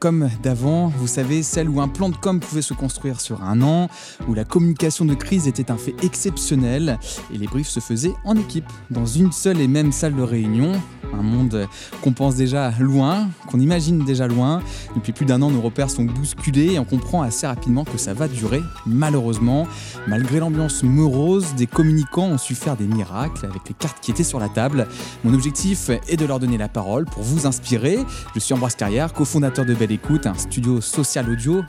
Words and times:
com 0.00 0.30
d'avant, 0.42 0.90
vous 0.96 1.06
savez, 1.06 1.42
celle 1.42 1.68
où 1.68 1.80
un 1.80 1.88
plan 1.88 2.08
de 2.08 2.16
com 2.16 2.40
pouvait 2.40 2.62
se 2.62 2.72
construire 2.72 3.20
sur 3.20 3.42
un 3.42 3.60
an, 3.60 3.88
où 4.26 4.34
la 4.34 4.44
communication 4.44 5.04
de 5.04 5.12
crise 5.12 5.46
était 5.46 5.70
un 5.70 5.76
fait 5.76 5.94
exceptionnel 6.02 6.98
et 7.32 7.36
les 7.36 7.46
briefs 7.46 7.68
se 7.68 7.80
faisaient 7.80 8.14
en 8.24 8.34
équipe, 8.34 8.64
dans 8.90 9.04
une 9.04 9.30
seule 9.30 9.60
et 9.60 9.68
même 9.68 9.92
salle 9.92 10.16
de 10.16 10.22
réunion. 10.22 10.72
Un 11.12 11.22
monde 11.22 11.66
qu'on 12.02 12.12
pense 12.12 12.36
déjà 12.36 12.72
loin, 12.78 13.28
qu'on 13.48 13.60
imagine 13.60 14.04
déjà 14.04 14.26
loin. 14.26 14.62
Depuis 14.94 15.12
plus 15.12 15.26
d'un 15.26 15.42
an, 15.42 15.50
nos 15.50 15.60
repères 15.60 15.90
sont 15.90 16.04
bousculés 16.04 16.74
et 16.74 16.78
on 16.78 16.84
comprend 16.84 17.20
assez 17.22 17.46
rapidement 17.46 17.84
que 17.84 17.98
ça 17.98 18.14
va 18.14 18.28
durer, 18.28 18.62
malheureusement. 18.86 19.66
Malgré 20.06 20.38
l'ambiance 20.38 20.82
morose, 20.82 21.54
des 21.56 21.66
communicants 21.66 22.28
ont 22.28 22.38
su 22.38 22.54
faire 22.54 22.76
des 22.76 22.86
miracles 22.86 23.44
avec 23.44 23.68
les 23.68 23.74
cartes 23.74 23.98
qui 24.00 24.12
étaient 24.12 24.24
sur 24.24 24.38
la 24.38 24.48
table. 24.48 24.86
Mon 25.24 25.34
objectif 25.34 25.90
est 26.08 26.16
de 26.16 26.24
leur 26.24 26.38
donner 26.38 26.58
la 26.58 26.68
parole 26.68 27.04
pour 27.06 27.24
vous 27.24 27.46
inspirer. 27.46 27.98
Je 28.34 28.40
suis 28.40 28.54
Ambroise 28.54 28.76
Carrière, 28.76 29.12
cofondateur 29.12 29.66
de 29.66 29.74
Belle 29.74 29.89
Écoute, 29.92 30.28
un 30.28 30.34
studio 30.34 30.80
social 30.80 31.28
audio 31.28 31.64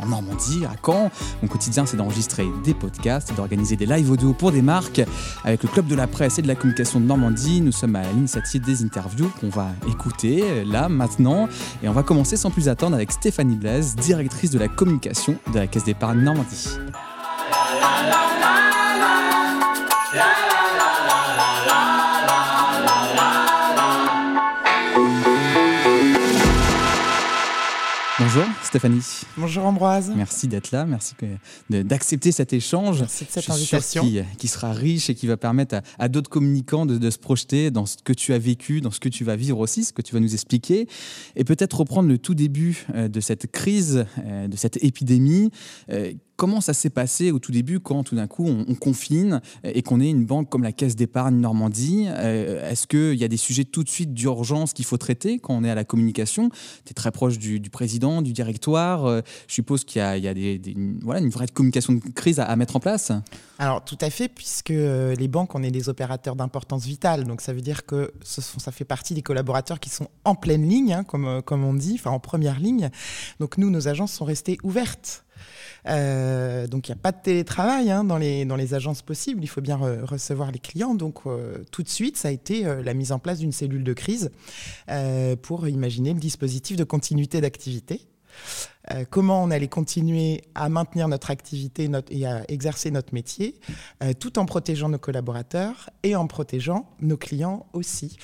en 0.00 0.06
Normandie, 0.06 0.64
à 0.64 0.76
Caen. 0.86 1.10
Mon 1.42 1.48
quotidien, 1.48 1.84
c'est 1.84 1.96
d'enregistrer 1.96 2.46
des 2.64 2.74
podcasts 2.74 3.34
d'organiser 3.34 3.74
des 3.74 3.86
live 3.86 4.08
audio 4.08 4.32
pour 4.32 4.52
des 4.52 4.62
marques. 4.62 5.02
Avec 5.42 5.64
le 5.64 5.68
Club 5.68 5.88
de 5.88 5.96
la 5.96 6.06
presse 6.06 6.38
et 6.38 6.42
de 6.42 6.46
la 6.46 6.54
communication 6.54 7.00
de 7.00 7.06
Normandie, 7.06 7.60
nous 7.60 7.72
sommes 7.72 7.96
à 7.96 8.04
l'initiative 8.12 8.62
des 8.62 8.84
interviews 8.84 9.32
qu'on 9.40 9.48
va 9.48 9.70
écouter 9.88 10.64
là, 10.64 10.88
maintenant. 10.88 11.48
Et 11.82 11.88
on 11.88 11.92
va 11.92 12.04
commencer 12.04 12.36
sans 12.36 12.52
plus 12.52 12.68
attendre 12.68 12.94
avec 12.94 13.10
Stéphanie 13.10 13.56
Blaise, 13.56 13.96
directrice 13.96 14.52
de 14.52 14.58
la 14.60 14.68
communication 14.68 15.36
de 15.52 15.58
la 15.58 15.66
Caisse 15.66 15.84
d'épargne 15.84 16.20
Normandie. 16.20 16.68
Stéphanie. 28.70 29.02
Bonjour 29.36 29.64
Ambroise. 29.64 30.12
Merci 30.14 30.46
d'être 30.46 30.70
là, 30.70 30.86
merci 30.86 31.14
d'accepter 31.70 32.30
cet 32.30 32.52
échange. 32.52 33.00
Merci 33.00 33.24
de 33.24 33.30
cette 33.32 33.50
invitation. 33.50 34.04
qui, 34.38 34.46
sera 34.46 34.72
riche 34.72 35.10
et 35.10 35.16
qui 35.16 35.26
va 35.26 35.36
permettre 35.36 35.80
à, 35.98 36.06
d'autres 36.06 36.30
communicants 36.30 36.86
de, 36.86 37.10
se 37.10 37.18
projeter 37.18 37.72
dans 37.72 37.84
ce 37.84 37.96
que 37.96 38.12
tu 38.12 38.32
as 38.32 38.38
vécu, 38.38 38.80
dans 38.80 38.92
ce 38.92 39.00
que 39.00 39.08
tu 39.08 39.24
vas 39.24 39.34
vivre 39.34 39.58
aussi, 39.58 39.82
ce 39.82 39.92
que 39.92 40.02
tu 40.02 40.14
vas 40.14 40.20
nous 40.20 40.34
expliquer. 40.34 40.86
Et 41.34 41.42
peut-être 41.42 41.78
reprendre 41.78 42.08
le 42.08 42.18
tout 42.18 42.36
début 42.36 42.86
euh, 42.94 43.08
de 43.08 43.18
cette 43.18 43.50
crise, 43.50 44.06
euh, 44.24 44.46
de 44.46 44.56
cette 44.56 44.76
épidémie. 44.84 45.50
Euh, 46.40 46.50
comment 46.50 46.60
ça 46.60 46.72
s'est 46.72 46.90
passé 46.90 47.30
au 47.30 47.38
tout 47.38 47.52
début 47.52 47.80
quand 47.80 48.02
tout 48.02 48.16
d'un 48.16 48.26
coup 48.26 48.46
on, 48.46 48.74
confine 48.74 49.40
et 49.62 49.82
qu'on 49.82 50.00
est 50.00 50.08
une 50.08 50.24
banque 50.24 50.48
comme 50.48 50.62
la 50.62 50.72
Caisse 50.72 50.96
d'épargne 50.96 51.36
Normandie? 51.36 52.06
Est-ce 52.06 52.86
qu'il 52.86 53.14
y 53.14 53.24
a 53.24 53.28
des 53.28 53.36
sujets 53.36 53.64
tout 53.64 53.84
de 53.84 53.88
suite 53.88 54.14
d'urgence 54.14 54.72
qu'il 54.72 54.84
faut 54.84 54.96
traiter 54.96 55.38
quand 55.38 55.54
on 55.54 55.64
est 55.64 55.70
à 55.70 55.74
la 55.74 55.84
communication? 55.84 56.48
Tu 56.84 56.90
es 56.90 56.94
très 56.94 57.10
proche 57.10 57.38
du, 57.38 57.60
président, 57.70 58.22
du 58.22 58.32
directoire. 58.32 59.06
je 59.06 59.22
suppose 59.52 59.84
qu'il 59.84 60.00
y 60.00 60.02
a, 60.02 60.32
une 60.32 61.30
vraie 61.30 61.46
communication 61.48 61.92
de 61.92 62.00
crise 62.14 62.40
à, 62.40 62.56
mettre 62.56 62.76
en 62.76 62.80
place 62.80 63.12
Alors 63.58 63.84
tout 63.84 63.98
à 64.00 64.10
fait, 64.10 64.28
puisque 64.28 64.70
les 64.70 65.28
banques, 65.28 65.54
on 65.54 65.62
est 65.62 65.70
des 65.70 65.88
opérateurs 65.88 66.36
d'importance 66.36 66.84
vitale. 66.84 67.24
Donc 67.24 67.40
ça 67.40 67.52
veut 67.52 67.62
dire 67.62 67.84
que 67.84 68.12
ça 68.24 68.72
fait 68.72 68.84
partie 68.84 69.14
des 69.14 69.22
collaborateurs 69.22 69.78
qui 69.78 69.90
sont 69.90 70.08
en 70.24 70.34
pleine 70.34 70.66
ligne, 70.66 70.94
hein, 70.94 71.04
comme, 71.04 71.42
comme 71.42 71.64
on 71.64 71.74
dit, 71.74 71.96
enfin 71.98 72.10
en 72.10 72.20
première 72.20 72.58
ligne. 72.58 72.90
Donc 73.40 73.58
nous, 73.58 73.70
nos 73.70 73.88
agences 73.88 74.12
sont 74.12 74.24
restées 74.24 74.58
ouvertes. 74.62 75.24
Euh, 75.88 76.66
donc 76.66 76.88
il 76.88 76.92
n'y 76.92 76.98
a 76.98 77.02
pas 77.02 77.12
de 77.12 77.22
télétravail 77.22 77.90
hein, 77.90 78.04
dans, 78.04 78.16
les, 78.16 78.74
agences 78.74 79.02
possibles, 79.02 79.42
il 79.42 79.46
faut 79.46 79.60
bien 79.60 79.76
recevoir 79.76 80.50
les 80.50 80.58
clients. 80.58 80.94
Donc 80.94 81.20
euh, 81.26 81.58
tout 81.70 81.82
de 81.82 81.88
suite, 81.88 82.16
ça 82.16 82.28
a 82.28 82.30
été 82.30 82.66
euh, 82.66 82.82
la 82.82 82.94
mise 82.94 83.12
en 83.12 83.18
place 83.18 83.38
d'une 83.38 83.52
cellule 83.52 83.84
de 83.84 83.92
crise 83.92 84.30
pour 85.42 85.68
imaginer 85.68 86.12
le 86.14 86.20
dispositif 86.20 86.76
de 86.76 86.84
continuité 86.84 87.40
d'activité. 87.40 88.00
Comment 89.10 89.42
on 89.42 89.50
allait 89.50 89.68
continuer 89.68 90.42
à 90.54 90.68
maintenir 90.68 91.06
notre 91.08 91.30
activité 91.30 91.88
et 92.10 92.26
à 92.26 92.42
exercer 92.48 92.90
notre 92.90 93.14
métier, 93.14 93.60
tout 94.18 94.38
en 94.38 94.46
protégeant 94.46 94.88
nos 94.88 94.98
collaborateurs 94.98 95.90
et 96.02 96.16
en 96.16 96.26
protégeant 96.26 96.90
nos 97.00 97.16
clients 97.16 97.66
aussi 97.72 98.16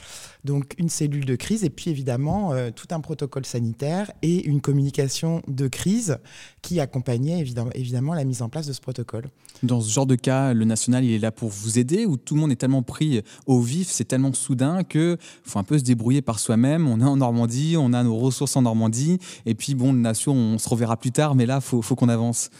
donc 0.47 0.73
une 0.79 0.89
cellule 0.89 1.27
de 1.27 1.37
crise 1.37 1.65
et 1.65 1.71
puis 1.71 1.91
évidemment 1.91 2.55
euh, 2.55 2.71
tout 2.75 2.87
un 2.93 3.01
protocole 3.01 3.45
sanitaire 3.45 4.11
et 4.23 4.47
une 4.47 4.63
communication 4.63 5.43
de 5.49 5.69
crise 5.69 6.19
qui 6.63 6.81
accompagnait 6.81 7.39
évidemment, 7.39 7.71
évidemment 7.75 8.15
la 8.15 8.25
mise 8.25 8.41
en 8.41 8.49
place 8.49 8.67
de 8.67 8.73
ce 8.73 8.81
protocole. 8.81 9.29
Dans 9.63 9.81
ce 9.81 9.93
genre 9.93 10.07
de 10.07 10.15
cas, 10.15 10.55
le 10.55 10.65
national 10.65 11.05
il 11.05 11.13
est 11.13 11.19
là 11.19 11.33
pour 11.33 11.51
vous 11.51 11.79
aider 11.79 12.07
ou 12.07 12.17
tout 12.17 12.35
le 12.35 12.41
monde 12.41 12.53
est 12.53 12.57
tellement 12.57 12.83
pris 12.83 13.23
au 13.47 13.61
vif, 13.61 13.89
c'est 13.91 14.05
tellement 14.05 14.33
soudain 14.33 14.85
que 14.85 15.19
faut 15.43 15.59
un 15.59 15.65
peu 15.65 15.79
se 15.79 15.85
débrouiller 15.85 16.23
par 16.23 16.39
soi-même. 16.39 16.89
On 16.89 17.01
est 17.01 17.05
en 17.05 17.17
Normandie, 17.17 17.77
on 17.77 17.93
a 17.93 18.03
nos 18.03 18.17
ressources 18.17 18.57
en 18.57 18.63
Normandie 18.63 19.19
et 19.45 19.55
puis 19.55 19.75
bon, 19.75 19.93
le 19.93 19.99
nation, 19.99 20.35
on 20.55 20.59
se 20.59 20.69
reverra 20.69 20.97
plus 20.97 21.13
tard, 21.13 21.35
mais 21.35 21.47
là 21.47 21.61
faut, 21.61 21.83
faut 21.83 21.97
qu'on 21.97 22.09
avance. 22.09 22.51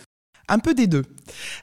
Un 0.49 0.61
peu 0.61 0.75
des 0.75 0.87
deux. 0.87 1.03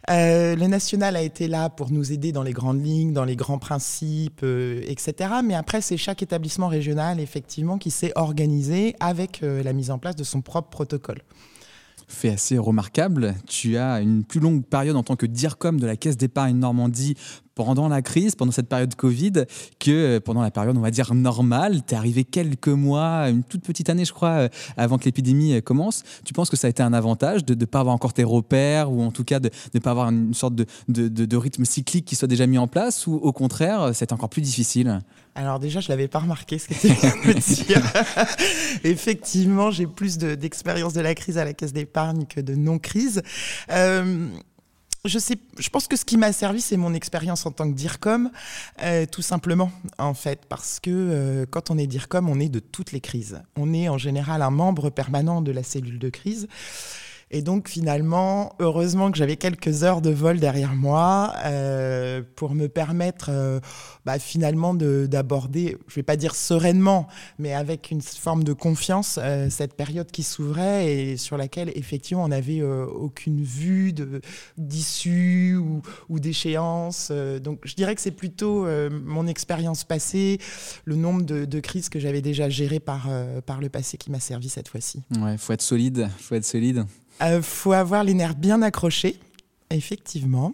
Euh, 0.09 0.57
le 0.57 0.67
national 0.67 1.15
a 1.15 1.21
été 1.21 1.47
là 1.47 1.69
pour 1.69 1.89
nous 1.89 2.11
aider 2.11 2.33
dans 2.33 2.43
les 2.43 2.51
grandes 2.51 2.83
lignes, 2.83 3.13
dans 3.13 3.23
les 3.23 3.37
grands 3.37 3.57
principes, 3.57 4.41
euh, 4.43 4.81
etc. 4.87 5.35
Mais 5.43 5.53
après, 5.53 5.79
c'est 5.79 5.95
chaque 5.95 6.21
établissement 6.21 6.67
régional, 6.67 7.21
effectivement, 7.21 7.77
qui 7.77 7.91
s'est 7.91 8.11
organisé 8.15 8.95
avec 8.99 9.41
euh, 9.41 9.63
la 9.63 9.71
mise 9.71 9.89
en 9.89 9.99
place 9.99 10.17
de 10.17 10.25
son 10.25 10.41
propre 10.41 10.69
protocole 10.69 11.21
fait 12.13 12.29
assez 12.29 12.57
remarquable. 12.57 13.35
Tu 13.47 13.77
as 13.77 13.99
une 14.01 14.23
plus 14.23 14.39
longue 14.39 14.63
période 14.63 14.95
en 14.95 15.03
tant 15.03 15.15
que 15.15 15.25
DIRCOM 15.25 15.79
de 15.79 15.85
la 15.85 15.95
Caisse 15.95 16.17
d'épargne 16.17 16.57
Normandie 16.57 17.15
pendant 17.55 17.87
la 17.87 18.01
crise, 18.01 18.35
pendant 18.35 18.51
cette 18.51 18.67
période 18.67 18.95
Covid, 18.95 19.45
que 19.79 19.91
euh, 19.91 20.19
pendant 20.19 20.41
la 20.41 20.51
période, 20.51 20.77
on 20.77 20.81
va 20.81 20.91
dire, 20.91 21.13
normale. 21.13 21.81
Tu 21.85 21.93
es 21.93 21.97
arrivé 21.97 22.23
quelques 22.23 22.67
mois, 22.67 23.29
une 23.29 23.43
toute 23.43 23.61
petite 23.61 23.89
année, 23.89 24.05
je 24.05 24.13
crois, 24.13 24.29
euh, 24.29 24.49
avant 24.77 24.97
que 24.97 25.05
l'épidémie 25.05 25.53
euh, 25.53 25.61
commence. 25.61 26.03
Tu 26.25 26.33
penses 26.33 26.49
que 26.49 26.57
ça 26.57 26.67
a 26.67 26.69
été 26.69 26.81
un 26.81 26.93
avantage 26.93 27.45
de 27.45 27.53
ne 27.55 27.65
pas 27.65 27.79
avoir 27.79 27.95
encore 27.95 28.13
tes 28.13 28.23
repères 28.23 28.91
ou 28.91 29.01
en 29.01 29.11
tout 29.11 29.23
cas 29.23 29.39
de 29.39 29.49
ne 29.73 29.79
pas 29.79 29.91
avoir 29.91 30.09
une 30.09 30.33
sorte 30.33 30.55
de, 30.55 30.65
de, 30.87 31.37
rythme 31.37 31.65
cyclique 31.65 32.05
qui 32.05 32.15
soit 32.15 32.27
déjà 32.27 32.47
mis 32.47 32.57
en 32.57 32.67
place 32.67 33.07
ou 33.07 33.15
au 33.15 33.31
contraire, 33.31 33.91
c'est 33.93 34.11
encore 34.13 34.29
plus 34.29 34.41
difficile? 34.41 35.01
Alors 35.35 35.59
déjà, 35.59 35.79
je 35.79 35.89
l'avais 35.89 36.07
pas 36.07 36.19
remarqué 36.19 36.59
ce 36.59 36.67
que 36.67 36.73
tu 36.75 36.87
viens 36.87 37.33
de 37.33 37.39
dire. 37.39 37.81
Effectivement, 38.83 39.71
j'ai 39.71 39.87
plus 39.87 40.17
d'expérience 40.17 40.93
de, 40.93 41.01
la 41.01 41.15
crise 41.15 41.37
à 41.37 41.45
la 41.45 41.53
caisse 41.53 41.73
d'épargne 41.73 42.25
que 42.25 42.39
de 42.39 42.53
non-crise. 42.53 43.23
Euh, 43.71 44.29
je 45.05 45.19
sais, 45.19 45.37
je 45.59 45.69
pense 45.69 45.87
que 45.87 45.97
ce 45.97 46.05
qui 46.05 46.17
m'a 46.17 46.31
servi, 46.31 46.61
c'est 46.61 46.77
mon 46.77 46.93
expérience 46.93 47.45
en 47.45 47.51
tant 47.51 47.69
que 47.69 47.75
DIRCOM, 47.75 48.31
euh, 48.83 49.05
tout 49.05 49.21
simplement, 49.21 49.71
en 49.97 50.13
fait, 50.13 50.45
parce 50.47 50.79
que 50.79 50.91
euh, 50.91 51.45
quand 51.49 51.71
on 51.71 51.77
est 51.77 51.87
DIRCOM, 51.87 52.29
on 52.29 52.39
est 52.39 52.47
de 52.47 52.59
toutes 52.59 52.93
les 52.93 53.01
crises. 53.01 53.41
On 53.57 53.73
est 53.73 53.89
en 53.89 53.97
général 53.97 54.41
un 54.41 54.51
membre 54.51 54.91
permanent 54.91 55.41
de 55.41 55.51
la 55.51 55.63
cellule 55.63 55.99
de 55.99 56.09
crise. 56.09 56.47
Et 57.35 57.41
donc 57.41 57.67
finalement, 57.67 58.53
heureusement 58.59 59.11
que 59.11 59.17
j'avais 59.17 59.37
quelques 59.37 59.83
heures 59.83 60.01
de 60.01 60.11
vol 60.11 60.39
derrière 60.39 60.75
moi 60.75 61.33
euh, 61.45 62.21
pour 62.35 62.53
me 62.53 62.67
permettre 62.67 63.29
euh, 63.29 63.59
bah, 64.05 64.19
finalement 64.19 64.75
d'aborder, 64.75 65.75
je 65.87 65.95
vais 65.95 66.03
pas 66.03 66.15
dire 66.15 66.35
sereinement, 66.35 67.07
mais 67.39 67.51
avec 67.51 67.89
une 67.89 68.03
forme 68.03 68.43
de 68.43 68.53
confiance, 68.53 69.19
euh, 69.19 69.49
cette 69.49 69.73
période 69.73 70.11
qui 70.11 70.21
s'ouvrait 70.21 70.93
et 70.93 71.17
sur 71.17 71.35
laquelle 71.35 71.71
effectivement 71.73 72.23
on 72.23 72.27
n'avait 72.27 72.61
aucune 72.61 73.43
vue 73.43 73.95
d'issue 74.59 75.57
ou, 75.57 76.19
d'échéance. 76.19 77.11
donc 77.41 77.61
je 77.63 77.73
dirais 77.73 77.95
que 77.95 78.01
c'est 78.01 78.11
plutôt 78.11 78.67
mon 78.91 79.25
expérience 79.25 79.83
passée, 79.83 80.37
le 80.85 80.95
nombre 80.95 81.23
de, 81.23 81.45
de 81.45 81.59
crises 81.59 81.89
que 81.89 81.99
j'avais 81.99 82.21
déjà 82.21 82.47
gérées 82.47 82.79
par, 82.79 83.09
par 83.47 83.59
le 83.59 83.69
passé 83.69 83.97
qui 83.97 84.11
m'a 84.11 84.19
servi 84.19 84.49
cette 84.49 84.67
fois-ci. 84.67 85.01
Ouais, 85.19 85.35
faut 85.39 85.53
être 85.53 85.63
solide, 85.63 86.09
faut 86.19 86.35
être 86.35 86.45
solide. 86.45 86.85
Euh, 87.23 87.41
faut 87.41 87.73
avoir 87.73 88.03
les 88.03 88.13
nerfs 88.13 88.35
bien 88.35 88.61
accrochés. 88.61 89.19
Effectivement. 89.69 90.53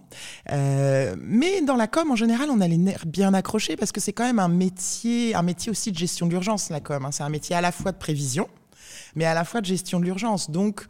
Euh, 0.52 1.16
mais 1.20 1.62
dans 1.62 1.76
la 1.76 1.88
com, 1.88 2.10
en 2.12 2.16
général, 2.16 2.50
on 2.50 2.62
a 2.62 2.68
les 2.68 2.78
nerfs 2.78 3.06
bien 3.06 3.34
accrochés 3.34 3.76
parce 3.76 3.92
que 3.92 4.00
c'est 4.00 4.14
quand 4.14 4.24
même 4.24 4.40
un 4.40 4.48
métier, 4.48 5.36
un 5.36 5.42
métier 5.42 5.70
aussi 5.70 5.92
de 5.92 5.98
gestion 5.98 6.28
d'urgence, 6.28 6.70
la 6.70 6.80
com. 6.80 7.06
Hein. 7.06 7.12
C'est 7.12 7.24
un 7.24 7.30
métier 7.30 7.56
à 7.56 7.62
la 7.62 7.74
fois 7.74 7.92
de 7.92 7.98
prévision, 7.98 8.48
mais 9.16 9.26
à 9.26 9.34
la 9.34 9.44
fois 9.44 9.62
de 9.62 9.66
gestion 9.66 10.00
de 10.00 10.06
l'urgence. 10.06 10.52
Donc, 10.52 10.86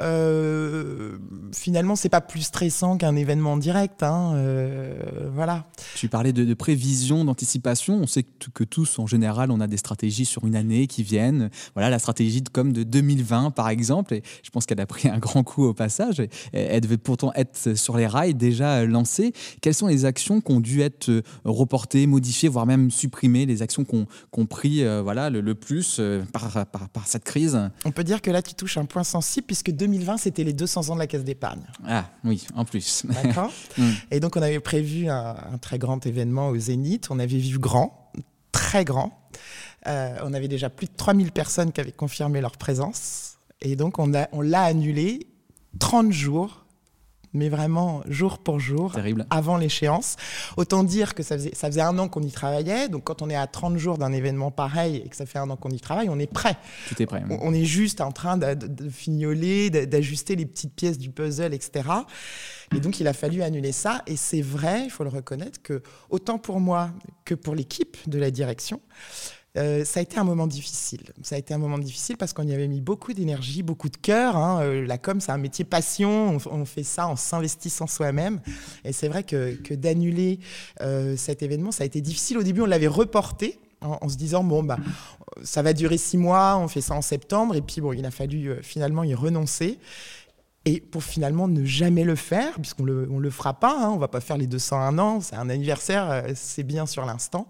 euh, 0.00 1.16
finalement, 1.52 1.96
c'est 1.96 2.08
pas 2.08 2.20
plus 2.20 2.42
stressant 2.42 2.98
qu'un 2.98 3.16
événement 3.16 3.56
direct. 3.56 4.02
Hein, 4.02 4.32
euh, 4.34 4.94
voilà. 5.32 5.64
Tu 5.94 6.08
parlais 6.08 6.32
de, 6.32 6.54
prévision, 6.54 7.24
d'anticipation. 7.24 7.98
On 8.02 8.06
sait 8.06 8.24
que, 8.54 8.64
tous, 8.64 8.98
en 8.98 9.06
général, 9.06 9.50
on 9.50 9.60
a 9.60 9.66
des 9.66 9.76
stratégies 9.76 10.24
sur 10.24 10.46
une 10.46 10.56
année 10.56 10.86
qui 10.86 11.02
viennent. 11.02 11.50
Voilà, 11.74 11.90
la 11.90 11.98
stratégie 11.98 12.42
de 12.42 12.48
comme 12.48 12.72
de 12.72 12.82
2020, 12.82 13.52
par 13.52 13.68
exemple. 13.68 14.14
Et 14.14 14.22
je 14.42 14.50
pense 14.50 14.66
qu'elle 14.66 14.80
a 14.80 14.86
pris 14.86 15.08
un 15.08 15.18
grand 15.18 15.42
coup 15.42 15.64
au 15.64 15.74
passage. 15.74 16.22
elle 16.52 16.80
devait 16.80 16.98
pourtant 16.98 17.32
être 17.34 17.74
sur 17.76 17.96
les 17.96 18.06
rails, 18.06 18.34
déjà 18.34 18.84
lancée. 18.84 19.32
Quelles 19.60 19.74
sont 19.74 19.86
les 19.86 20.04
actions 20.04 20.40
qui 20.40 20.52
ont 20.52 20.60
dû 20.60 20.82
être 20.82 21.22
reportées, 21.44 22.06
modifiées, 22.06 22.48
voire 22.48 22.66
même 22.66 22.90
supprimées, 22.90 23.46
les 23.46 23.62
actions 23.62 23.84
qui 23.84 23.96
ont, 23.96 24.46
pris 24.46 24.84
euh, 24.84 25.02
voilà, 25.02 25.30
le, 25.30 25.54
plus 25.54 26.00
par, 26.32 26.66
par, 26.66 26.88
par 26.88 27.06
cette 27.06 27.24
crise 27.26 27.58
on 27.84 27.90
peut 27.90 28.04
dire 28.04 28.22
que 28.22 28.30
là, 28.30 28.40
tu 28.40 28.54
touches 28.54 28.78
un 28.78 28.84
point 28.84 29.04
sensible 29.04 29.46
puisque 29.46 29.70
2020, 29.70 30.16
c'était 30.16 30.44
les 30.44 30.52
200 30.52 30.90
ans 30.90 30.94
de 30.94 31.00
la 31.00 31.06
Caisse 31.06 31.24
d'épargne. 31.24 31.62
Ah 31.86 32.06
oui, 32.24 32.46
en 32.54 32.64
plus. 32.64 33.04
D'accord. 33.06 33.52
Mm. 33.78 33.90
Et 34.10 34.20
donc, 34.20 34.36
on 34.36 34.42
avait 34.42 34.60
prévu 34.60 35.08
un, 35.08 35.58
très 35.60 35.78
grand 35.78 36.06
événement 36.06 36.48
au 36.48 36.56
Zénith. 36.56 37.08
On 37.10 37.18
avait 37.18 37.38
vu 37.38 37.58
grand, 37.58 38.10
très 38.52 38.84
grand. 38.84 39.28
on 39.84 40.32
avait 40.32 40.48
déjà 40.48 40.70
plus 40.70 40.86
de 40.86 40.92
3000 40.96 41.30
personnes 41.32 41.72
qui 41.72 41.80
avaient 41.80 41.92
confirmé 41.92 42.40
leur 42.40 42.52
présence. 42.52 43.36
Et 43.60 43.76
donc, 43.76 43.98
on 43.98 44.06
l'a 44.06 44.28
on 44.32 44.50
annulé 44.52 45.26
30 45.78 46.12
jours 46.12 46.65
mais 47.36 47.48
vraiment 47.48 48.02
jour 48.08 48.38
pour 48.38 48.58
jour, 48.58 48.94
avant 49.30 49.56
l'échéance. 49.56 50.16
Autant 50.56 50.82
dire 50.84 51.14
que 51.14 51.22
ça 51.22 51.36
faisait, 51.36 51.54
ça 51.54 51.68
faisait 51.68 51.82
un 51.82 51.98
an 51.98 52.08
qu'on 52.08 52.22
y 52.22 52.32
travaillait, 52.32 52.88
donc 52.88 53.04
quand 53.04 53.22
on 53.22 53.30
est 53.30 53.36
à 53.36 53.46
30 53.46 53.76
jours 53.76 53.98
d'un 53.98 54.12
événement 54.12 54.50
pareil 54.50 55.02
et 55.04 55.08
que 55.08 55.16
ça 55.16 55.26
fait 55.26 55.38
un 55.38 55.48
an 55.50 55.56
qu'on 55.56 55.70
y 55.70 55.80
travaille, 55.80 56.08
on 56.08 56.18
est 56.18 56.32
prêt. 56.32 56.56
Tout 56.88 57.02
est 57.02 57.06
prêt. 57.06 57.22
On, 57.28 57.52
est 57.52 57.64
juste 57.64 58.00
en 58.00 58.12
train 58.12 58.36
de, 58.36 58.54
de 58.54 58.88
fignoler, 58.88 59.70
d'ajuster 59.70 60.36
les 60.36 60.46
petites 60.46 60.74
pièces 60.74 60.98
du 60.98 61.10
puzzle, 61.10 61.54
etc. 61.54 61.88
Et 62.74 62.80
donc 62.80 63.00
il 63.00 63.06
a 63.06 63.12
fallu 63.12 63.42
annuler 63.42 63.72
ça, 63.72 64.02
et 64.06 64.16
c'est 64.16 64.42
vrai, 64.42 64.84
il 64.84 64.90
faut 64.90 65.04
le 65.04 65.10
reconnaître, 65.10 65.62
que 65.62 65.82
autant 66.10 66.38
pour 66.38 66.60
moi 66.60 66.90
que 67.24 67.34
pour 67.34 67.54
l'équipe 67.54 67.96
de 68.06 68.18
la 68.18 68.30
direction, 68.30 68.80
euh, 69.56 69.84
ça 69.84 70.00
a 70.00 70.02
été 70.02 70.18
un 70.18 70.24
moment 70.24 70.46
difficile. 70.46 71.02
Ça 71.22 71.36
a 71.36 71.38
été 71.38 71.54
un 71.54 71.58
moment 71.58 71.78
difficile 71.78 72.16
parce 72.16 72.32
qu'on 72.32 72.46
y 72.46 72.52
avait 72.52 72.68
mis 72.68 72.80
beaucoup 72.80 73.12
d'énergie, 73.12 73.62
beaucoup 73.62 73.88
de 73.88 73.96
cœur. 73.96 74.36
Hein. 74.36 74.60
Euh, 74.62 74.86
la 74.86 74.98
com, 74.98 75.20
c'est 75.20 75.32
un 75.32 75.38
métier 75.38 75.64
passion. 75.64 76.38
On, 76.50 76.64
fait 76.64 76.82
ça 76.82 77.06
en 77.08 77.16
s'investissant 77.16 77.86
soi-même. 77.86 78.40
Et 78.84 78.92
c'est 78.92 79.08
vrai 79.08 79.22
que, 79.22 79.56
d'annuler 79.74 80.40
euh, 80.80 81.16
cet 81.16 81.42
événement, 81.42 81.72
ça 81.72 81.84
a 81.84 81.86
été 81.86 82.00
difficile. 82.00 82.38
Au 82.38 82.42
début, 82.42 82.60
on 82.60 82.66
l'avait 82.66 82.86
reporté 82.86 83.58
en, 83.80 84.08
se 84.08 84.16
disant 84.16 84.42
bon 84.42 84.62
bah 84.62 84.78
ça 85.44 85.60
va 85.60 85.74
durer 85.74 85.98
six 85.98 86.16
mois, 86.16 86.56
on 86.56 86.66
fait 86.66 86.80
ça 86.80 86.94
en 86.94 87.02
septembre. 87.02 87.54
Et 87.54 87.62
puis 87.62 87.80
bon, 87.80 87.92
il 87.92 88.04
a 88.04 88.10
fallu 88.10 88.56
finalement 88.62 89.04
y 89.04 89.14
renoncer 89.14 89.78
et 90.66 90.80
pour 90.80 91.04
finalement 91.04 91.46
ne 91.46 91.64
jamais 91.64 92.02
le 92.02 92.16
faire, 92.16 92.54
puisqu'on 92.54 92.82
ne 92.82 92.92
le, 92.92 93.08
on 93.10 93.20
le 93.20 93.30
fera 93.30 93.54
pas, 93.54 93.78
hein, 93.80 93.90
on 93.90 93.98
va 93.98 94.08
pas 94.08 94.20
faire 94.20 94.36
les 94.36 94.48
201 94.48 94.98
ans, 94.98 95.20
c'est 95.20 95.36
un 95.36 95.48
anniversaire, 95.48 96.10
euh, 96.10 96.32
c'est 96.34 96.64
bien 96.64 96.86
sur 96.86 97.06
l'instant. 97.06 97.46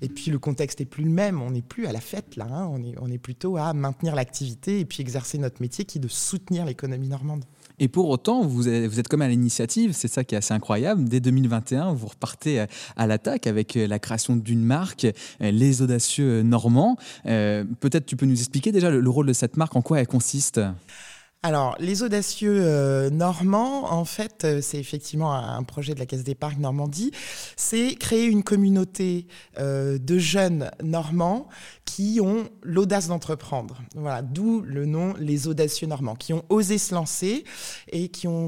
Et 0.00 0.08
puis 0.08 0.30
le 0.30 0.38
contexte 0.38 0.80
est 0.80 0.86
plus 0.86 1.04
le 1.04 1.10
même, 1.10 1.42
on 1.42 1.50
n'est 1.50 1.62
plus 1.62 1.86
à 1.86 1.92
la 1.92 2.00
fête 2.00 2.36
là, 2.36 2.46
hein, 2.50 2.70
on, 3.00 3.10
est, 3.10 3.18
plutôt 3.18 3.58
à 3.58 3.74
maintenir 3.74 4.14
l'activité 4.14 4.80
et 4.80 4.86
puis 4.86 5.02
exercer 5.02 5.36
notre 5.36 5.60
métier 5.60 5.84
qui 5.84 5.98
est 5.98 6.00
de 6.00 6.08
soutenir 6.08 6.64
l'économie 6.64 7.08
normande. 7.08 7.44
Et 7.78 7.88
pour 7.88 8.08
autant, 8.08 8.46
vous 8.46 8.66
êtes, 8.66 8.90
vous 8.90 8.98
êtes 8.98 9.08
comme 9.08 9.22
à 9.22 9.28
l'initiative, 9.28 9.92
c'est 9.92 10.08
ça 10.08 10.24
qui 10.24 10.34
est 10.34 10.38
assez 10.38 10.54
incroyable. 10.54 11.04
Dès 11.04 11.20
2021, 11.20 11.92
vous 11.92 12.06
repartez 12.06 12.60
euh, 12.60 12.66
à 12.96 13.06
l'attaque 13.06 13.46
avec 13.46 13.76
euh, 13.76 13.86
la 13.86 13.98
création 13.98 14.36
d'une 14.36 14.64
marque, 14.64 15.06
Les 15.38 15.82
Audacieux 15.82 16.42
Normands. 16.42 16.96
Peut-être 17.24 18.06
tu 18.06 18.16
peux 18.16 18.26
nous 18.26 18.38
expliquer 18.38 18.72
déjà 18.72 18.90
le 18.90 19.10
rôle 19.10 19.26
de 19.26 19.32
cette 19.34 19.58
marque, 19.58 19.76
en 19.76 19.82
quoi 19.82 20.00
elle 20.00 20.06
consiste? 20.06 20.60
Alors, 21.44 21.76
les 21.78 22.02
audacieux 22.02 22.56
euh, 22.58 23.10
normands, 23.10 23.92
en 23.92 24.06
fait, 24.06 24.44
euh, 24.44 24.60
c'est 24.62 24.78
effectivement 24.78 25.34
un, 25.34 25.62
projet 25.62 25.92
de 25.92 25.98
la 25.98 26.06
Caisse 26.06 26.24
des 26.24 26.34
Parcs 26.34 26.56
Normandie. 26.56 27.10
C'est 27.54 27.96
créer 27.96 28.24
une 28.24 28.42
communauté 28.42 29.26
euh, 29.58 29.98
de 29.98 30.16
jeunes 30.16 30.70
normands 30.82 31.46
qui 31.94 32.18
ont 32.20 32.48
l'audace 32.64 33.06
d'entreprendre. 33.06 33.80
Voilà, 33.94 34.20
d'où 34.20 34.62
le 34.62 34.84
nom 34.84 35.14
les 35.16 35.46
audacieux 35.46 35.86
normands, 35.86 36.16
qui 36.16 36.32
ont 36.32 36.44
osé 36.48 36.76
se 36.76 36.92
lancer 36.92 37.44
et 37.92 38.08
qui 38.08 38.26
ont 38.26 38.46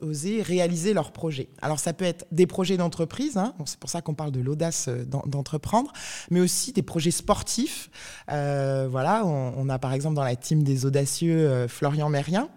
osé 0.00 0.42
réaliser 0.42 0.94
leurs 0.94 1.12
projets. 1.12 1.48
Alors, 1.62 1.78
ça 1.78 1.92
peut 1.92 2.04
être 2.04 2.26
des 2.32 2.48
projets 2.48 2.76
d'entreprise, 2.76 3.36
hein, 3.36 3.54
c'est 3.66 3.78
pour 3.78 3.88
ça 3.88 4.02
qu'on 4.02 4.14
parle 4.14 4.32
de 4.32 4.40
l'audace 4.40 4.88
d'entreprendre, 4.88 5.92
mais 6.32 6.40
aussi 6.40 6.72
des 6.72 6.82
projets 6.82 7.12
sportifs. 7.12 7.88
voilà, 8.26 9.22
on, 9.24 9.54
on, 9.56 9.68
a 9.68 9.78
par 9.78 9.92
exemple 9.92 10.16
dans 10.16 10.24
la 10.24 10.34
team 10.34 10.64
des 10.64 10.84
audacieux 10.84 11.68
Florian 11.68 12.08
Mérien 12.08 12.48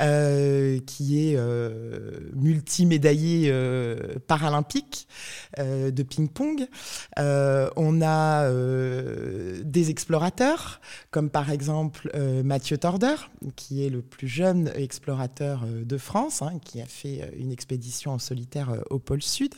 euh, 0.00 0.78
qui 0.86 1.30
est 1.30 1.36
euh, 1.36 2.18
multimédaillé 2.34 3.48
euh, 3.50 3.96
paralympique 4.26 5.08
euh, 5.58 5.90
de 5.90 6.02
ping-pong. 6.02 6.66
on 7.16 8.02
a 8.02 8.50
des 9.62 9.90
explorateurs, 9.90 10.80
comme 11.10 11.30
par 11.30 11.50
exemple 11.50 12.10
Mathieu 12.44 12.78
Torder, 12.78 13.16
qui 13.56 13.84
est 13.84 13.90
le 13.90 14.02
plus 14.02 14.28
jeune 14.28 14.70
explorateur 14.74 15.64
de 15.66 15.98
France, 15.98 16.42
hein, 16.42 16.58
qui 16.64 16.80
a 16.80 16.86
fait 16.86 17.30
une 17.38 17.52
expédition 17.52 18.12
en 18.12 18.18
solitaire 18.18 18.74
au 18.90 18.98
pôle 18.98 19.22
Sud. 19.22 19.54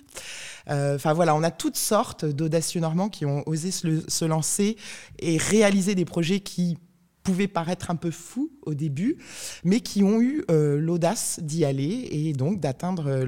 Enfin 0.69 1.13
voilà, 1.13 1.35
on 1.35 1.43
a 1.43 1.51
toutes 1.51 1.77
sortes 1.77 2.25
d'audacieux 2.25 2.81
normands 2.81 3.09
qui 3.09 3.27
ont 3.27 3.43
osé 3.47 3.71
se 3.71 4.25
lancer 4.25 4.77
et 5.19 5.37
réaliser 5.39 5.95
des 5.95 6.05
projets 6.05 6.41
qui 6.41 6.79
pouvaient 7.29 7.47
paraître 7.47 7.91
un 7.91 7.97
peu 7.97 8.11
fous 8.11 8.51
au 8.63 8.73
début, 8.73 9.19
mais 9.63 9.81
qui 9.81 10.03
ont 10.03 10.19
eu 10.19 10.47
euh, 10.51 10.79
l'audace 10.81 11.41
d'y 11.43 11.67
aller 11.67 12.09
et 12.11 12.33
donc 12.33 12.59
d'atteindre 12.59 13.07
euh, 13.07 13.27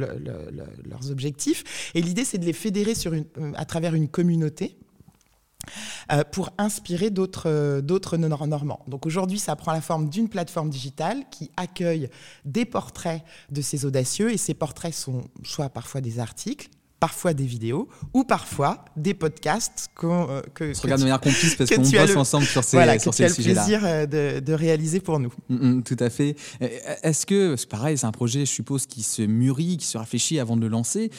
leurs 0.87 1.11
objectifs. 1.11 1.93
Et 1.95 2.01
l'idée, 2.01 2.25
c'est 2.25 2.39
de 2.39 2.47
les 2.47 2.55
fédérer 2.55 2.95
euh, 3.05 3.53
à 3.57 3.67
travers 3.67 3.95
une 3.95 4.09
communauté. 4.09 4.79
pour 6.33 6.51
inspirer 6.57 7.11
d'autres 7.11 7.81
d'autres 7.83 8.17
normands. 8.17 8.83
Donc 8.89 9.05
aujourd'hui, 9.05 9.39
ça 9.39 9.55
prend 9.55 9.73
la 9.73 9.83
forme 9.83 10.09
d'une 10.09 10.29
plateforme 10.29 10.71
digitale 10.71 11.19
qui 11.31 11.51
accueille 11.57 12.09
des 12.47 12.65
portraits 12.65 13.23
de 13.51 13.61
ces 13.61 13.85
audacieux 13.85 14.33
et 14.33 14.39
ces 14.39 14.55
portraits 14.55 14.95
sont 14.95 15.21
soit 15.45 15.69
parfois 15.69 16.01
des 16.01 16.19
articles, 16.19 16.69
parfois 17.01 17.33
des 17.33 17.47
vidéos 17.47 17.89
ou 18.13 18.25
parfois 18.25 18.85
des 18.97 19.15
podcasts 19.15 19.91
euh, 20.05 20.43
que, 20.55 20.75
se 20.75 20.83
regarde 20.83 21.01
de 21.01 21.07
manière 21.07 21.21
complice 21.21 21.57
parce 21.57 21.71
qu'on 21.71 21.81
bosse 21.83 22.17
ensemble 22.17 22.45
sur 22.45 22.63
ces, 22.63 22.77
voilà, 22.77 22.99
sur 22.99 23.15
ces 23.15 23.31
sujets-là. 23.31 23.63
plaisir 23.63 23.81
euh, 23.85 24.07
de, 24.07 24.41
de, 24.41 24.53
réaliser 24.53 25.01
pour 25.01 25.19
nous. 25.19 25.33
Mm, 25.49 25.69
mm, 25.79 25.83
tout 25.83 25.97
à 25.99 26.11
fait. 26.11 26.37
Euh, 26.61 26.69
est-ce 27.03 27.25
que, 27.25 27.57
c'est 27.57 27.69
pareil, 27.69 27.97
c'est 27.97 28.07
un 28.07 28.13
projet, 28.13 28.41
je 28.41 28.51
suppose, 28.51 28.87
qui 28.87 29.03
se 29.03 29.23
mûrit, 29.23 29.79
qui 29.79 29.87
se 29.87 29.97
réfléchit 29.97 30.39
avant 30.39 30.57
de 30.57 30.61
le 30.61 30.69
lancer? 30.69 31.11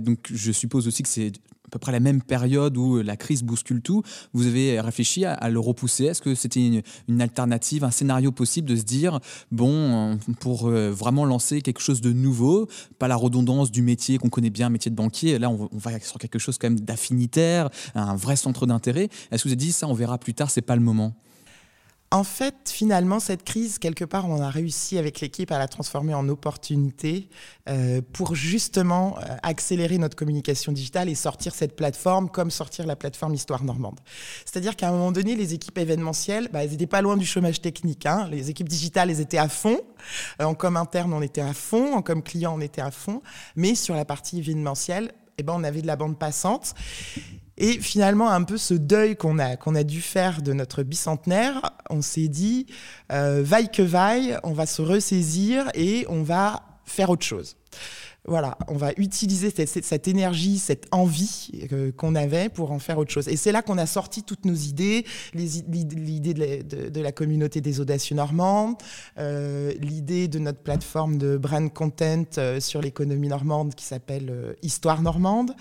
donc 0.00 0.18
je 0.32 0.50
suppose 0.50 0.88
aussi 0.88 1.02
que 1.04 1.08
c'est 1.08 1.30
à 1.68 1.70
peu 1.70 1.78
près 1.78 1.92
la 1.92 2.00
même 2.00 2.22
période 2.22 2.76
où 2.78 3.02
la 3.02 3.16
crise 3.16 3.42
bouscule 3.42 3.82
tout, 3.82 4.02
vous 4.32 4.46
avez 4.46 4.80
réfléchi 4.80 5.26
à, 5.26 5.50
le 5.50 5.60
repousser? 5.60 6.04
Est-ce 6.04 6.22
que 6.22 6.34
c'était 6.34 6.82
une, 7.08 7.20
alternative, 7.20 7.84
un 7.84 7.90
scénario 7.90 8.32
possible 8.32 8.68
de 8.68 8.76
se 8.76 8.84
dire, 8.84 9.20
bon, 9.52 10.18
pour 10.40 10.68
euh, 10.68 10.90
vraiment 10.90 11.26
lancer 11.26 11.60
quelque 11.60 11.80
chose 11.80 12.00
de 12.00 12.12
nouveau, 12.12 12.68
pas 12.98 13.06
la 13.06 13.16
redondance 13.16 13.70
du 13.70 13.82
métier 13.82 14.16
qu'on 14.16 14.30
connaît 14.30 14.50
bien, 14.50 14.70
métier 14.70 14.90
de 14.90 14.96
banquier, 14.96 15.38
là 15.38 15.50
on, 15.50 15.68
va 15.72 16.00
sur 16.00 16.18
quelque 16.18 16.38
chose 16.38 16.56
quand 16.56 16.70
même 16.70 16.80
d'affinitaire, 16.80 17.68
un 17.94 18.16
vrai 18.16 18.36
centre 18.36 18.66
d'intérêt. 18.66 19.08
Est-ce 19.30 19.42
que 19.42 19.48
vous 19.48 19.52
avez 19.52 19.56
dit, 19.56 19.72
ça 19.72 19.86
on 19.88 19.94
verra 19.94 20.16
plus 20.16 20.34
tard, 20.34 20.50
c'est 20.50 20.62
pas 20.62 20.76
le 20.76 20.82
moment? 20.82 21.14
En 22.10 22.24
fait, 22.24 22.54
finalement, 22.70 23.20
cette 23.20 23.44
crise, 23.44 23.78
quelque 23.78 24.04
part, 24.04 24.30
on 24.30 24.40
a 24.40 24.48
réussi 24.48 24.96
avec 24.96 25.20
l'équipe 25.20 25.52
à 25.52 25.58
la 25.58 25.68
transformer 25.68 26.14
en 26.14 26.26
opportunité 26.30 27.28
euh, 27.68 28.00
pour 28.14 28.34
justement 28.34 29.18
euh, 29.18 29.36
accélérer 29.42 29.98
notre 29.98 30.16
communication 30.16 30.72
digitale 30.72 31.10
et 31.10 31.14
sortir 31.14 31.54
cette 31.54 31.76
plateforme 31.76 32.30
comme 32.30 32.50
sortir 32.50 32.86
la 32.86 32.96
plateforme 32.96 33.34
Histoire 33.34 33.62
Normande. 33.62 34.00
C'est-à-dire 34.46 34.74
qu'à 34.74 34.88
un 34.88 34.92
moment 34.92 35.12
donné, 35.12 35.36
les 35.36 35.52
équipes 35.52 35.76
événementielles, 35.76 36.48
bah, 36.50 36.64
elles 36.64 36.70
n'étaient 36.70 36.86
pas 36.86 37.02
loin 37.02 37.18
du 37.18 37.26
chômage 37.26 37.60
technique. 37.60 38.06
Hein. 38.06 38.26
Les 38.30 38.48
équipes 38.48 38.70
digitales, 38.70 39.10
elles 39.10 39.20
étaient 39.20 39.36
à 39.36 39.50
fond. 39.50 39.78
Euh, 40.40 40.44
en 40.44 40.54
com 40.54 40.78
interne, 40.78 41.12
on 41.12 41.20
était 41.20 41.42
à 41.42 41.52
fond. 41.52 41.94
En 41.94 42.00
com 42.00 42.22
client, 42.22 42.54
on 42.56 42.60
était 42.60 42.80
à 42.80 42.90
fond. 42.90 43.20
Mais 43.54 43.74
sur 43.74 43.94
la 43.94 44.06
partie 44.06 44.38
événementielle, 44.38 45.12
eh 45.36 45.42
ben, 45.42 45.52
on 45.54 45.62
avait 45.62 45.82
de 45.82 45.86
la 45.86 45.96
bande 45.96 46.18
passante. 46.18 46.74
Et 47.58 47.80
finalement, 47.80 48.30
un 48.30 48.44
peu 48.44 48.56
ce 48.56 48.72
deuil 48.72 49.16
qu'on 49.16 49.38
a, 49.38 49.84
dû 49.84 50.00
faire 50.00 50.42
de 50.42 50.52
notre 50.52 50.84
bicentenaire, 50.84 51.72
on 51.90 52.02
s'est 52.02 52.28
dit, 52.28 52.66
euh, 53.12 53.42
vaille 53.44 53.70
que 53.70 53.82
vaille, 53.82 54.38
on 54.44 54.52
va 54.52 54.64
se 54.64 54.80
ressaisir 54.80 55.68
et 55.74 56.06
on 56.08 56.22
va 56.22 56.62
faire 56.84 57.10
autre 57.10 57.24
chose 57.24 57.56
voilà, 58.28 58.58
on 58.68 58.76
va 58.76 58.92
utiliser 58.96 59.50
cette, 59.50 60.06
énergie, 60.06 60.58
cette 60.58 60.86
envie 60.90 61.50
euh, 61.72 61.92
qu'on 61.92 62.14
avait 62.14 62.48
pour 62.48 62.72
en 62.72 62.78
faire 62.78 62.98
autre 62.98 63.10
chose. 63.10 63.26
Et 63.28 63.36
c'est 63.36 63.52
là 63.52 63.62
qu'on 63.62 63.78
a 63.78 63.86
sorti 63.86 64.22
toutes 64.22 64.44
nos 64.44 64.54
idées, 64.54 65.06
l'idée 65.34 66.34
de, 66.34 67.00
la 67.00 67.12
communauté 67.12 67.60
des 67.60 67.80
audacieux 67.80 68.14
normands, 68.14 68.76
euh, 69.18 69.72
l'idée 69.80 70.28
de 70.28 70.38
notre 70.38 70.58
plateforme 70.58 71.16
de 71.16 71.36
brand 71.36 71.72
content 71.72 72.24
euh, 72.36 72.60
sur 72.60 72.82
l'économie 72.82 73.28
normande 73.28 73.74
qui 73.74 73.84
s'appelle 73.84 74.56
Histoire 74.62 75.00
normande. 75.00 75.52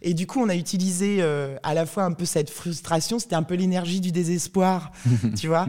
Et 0.00 0.14
du 0.14 0.26
coup, 0.26 0.40
on 0.40 0.48
a 0.48 0.54
utilisé 0.54 1.22
à 1.62 1.74
la 1.74 1.86
fois 1.86 2.04
un 2.04 2.12
peu 2.12 2.24
cette 2.24 2.50
frustration, 2.50 3.18
c'était 3.18 3.34
un 3.34 3.42
peu 3.42 3.54
l'énergie 3.54 4.00
du 4.00 4.12
désespoir, 4.12 4.92
tu 5.36 5.48
vois, 5.48 5.66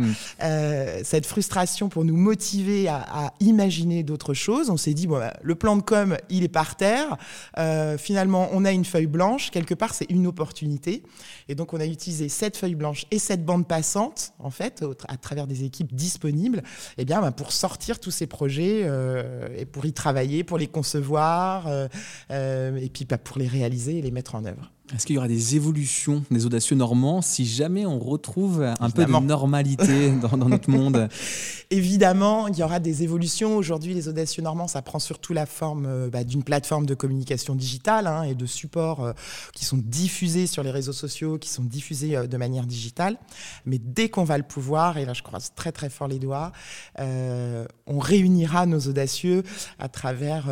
cette 1.03 1.25
frustration 1.25 1.89
pour 1.89 2.05
nous 2.05 2.17
motiver 2.17 2.87
à, 2.87 3.33
imaginer 3.39 4.03
d'autres 4.03 4.33
choses. 4.33 4.69
On 4.69 4.77
s'est 4.77 4.93
dit, 4.93 5.07
bon, 5.07 5.17
bah, 5.17 5.33
le 5.41 5.55
plan 5.55 5.75
de 5.75 5.81
com, 5.93 6.17
il 6.29 6.43
est 6.43 6.47
par 6.49 6.75
terre. 6.75 7.17
Euh, 7.57 7.97
finalement, 7.97 8.49
on 8.51 8.65
a 8.65 8.71
une 8.71 8.85
feuille 8.85 9.07
blanche. 9.07 9.51
Quelque 9.51 9.75
part, 9.75 9.93
c'est 9.93 10.09
une 10.09 10.25
opportunité. 10.25 11.03
Et 11.47 11.55
donc, 11.55 11.73
on 11.73 11.79
a 11.79 11.85
utilisé 11.85 12.29
cette 12.29 12.57
feuille 12.57 12.75
blanche 12.75 13.05
et 13.11 13.19
cette 13.19 13.45
bande 13.45 13.67
passante, 13.67 14.33
en 14.39 14.49
fait, 14.49 14.83
à 15.07 15.17
travers 15.17 15.45
des 15.47 15.63
équipes 15.63 15.93
disponibles, 15.93 16.63
eh 16.97 17.05
bien, 17.05 17.21
bah, 17.21 17.31
pour 17.31 17.51
sortir 17.51 17.99
tous 17.99 18.11
ces 18.11 18.27
projets 18.27 18.81
euh, 18.83 19.47
et 19.55 19.65
pour 19.65 19.85
y 19.85 19.93
travailler, 19.93 20.43
pour 20.43 20.57
les 20.57 20.67
concevoir, 20.67 21.67
euh, 21.67 22.77
et 22.77 22.89
puis 22.89 23.05
bah, 23.05 23.17
pour 23.17 23.37
les 23.37 23.47
réaliser 23.47 23.99
et 23.99 24.01
les 24.01 24.11
mettre 24.11 24.35
en 24.35 24.45
œuvre. 24.45 24.71
Est-ce 24.93 25.07
qu'il 25.07 25.15
y 25.15 25.17
aura 25.17 25.27
des 25.27 25.55
évolutions 25.55 26.23
des 26.29 26.45
audacieux 26.45 26.75
normands 26.75 27.23
si 27.23 27.47
jamais 27.47 27.83
on 27.85 27.97
retrouve 27.97 28.61
un 28.79 28.89
peu 28.91 29.05
de 29.05 29.11
normalité 29.11 30.11
dans, 30.11 30.37
notre 30.37 30.69
monde? 30.69 31.09
Évidemment, 31.71 32.47
il 32.47 32.55
y 32.55 32.63
aura 32.63 32.79
des 32.79 33.01
évolutions. 33.01 33.57
Aujourd'hui, 33.57 33.95
les 33.95 34.07
audacieux 34.07 34.43
normands, 34.43 34.67
ça 34.67 34.83
prend 34.83 34.99
surtout 34.99 35.33
la 35.33 35.47
forme 35.47 35.87
euh, 35.87 36.09
bah, 36.11 36.23
d'une 36.23 36.43
plateforme 36.43 36.85
de 36.85 36.93
communication 36.93 37.55
digitale 37.55 38.05
hein, 38.05 38.21
et 38.21 38.35
de 38.35 38.45
supports 38.45 39.03
euh, 39.03 39.13
qui 39.53 39.65
sont 39.65 39.79
diffusés 39.83 40.45
sur 40.45 40.61
les 40.61 40.69
réseaux 40.69 40.93
sociaux, 40.93 41.39
qui 41.39 41.49
sont 41.49 41.63
diffusés 41.63 42.15
euh, 42.15 42.27
de 42.27 42.37
manière 42.37 42.67
digitale. 42.67 43.17
Mais 43.65 43.79
dès 43.79 44.09
qu'on 44.09 44.25
va 44.25 44.37
le 44.37 44.43
pouvoir, 44.43 44.99
et 44.99 45.05
là 45.05 45.13
je 45.13 45.23
croise 45.23 45.51
très 45.55 45.71
très 45.71 45.89
fort 45.89 46.07
les 46.07 46.19
doigts, 46.19 46.51
on 46.99 47.99
réunira 47.99 48.65
nos 48.65 48.79
audacieux 48.79 49.43
à 49.79 49.89
travers, 49.89 50.49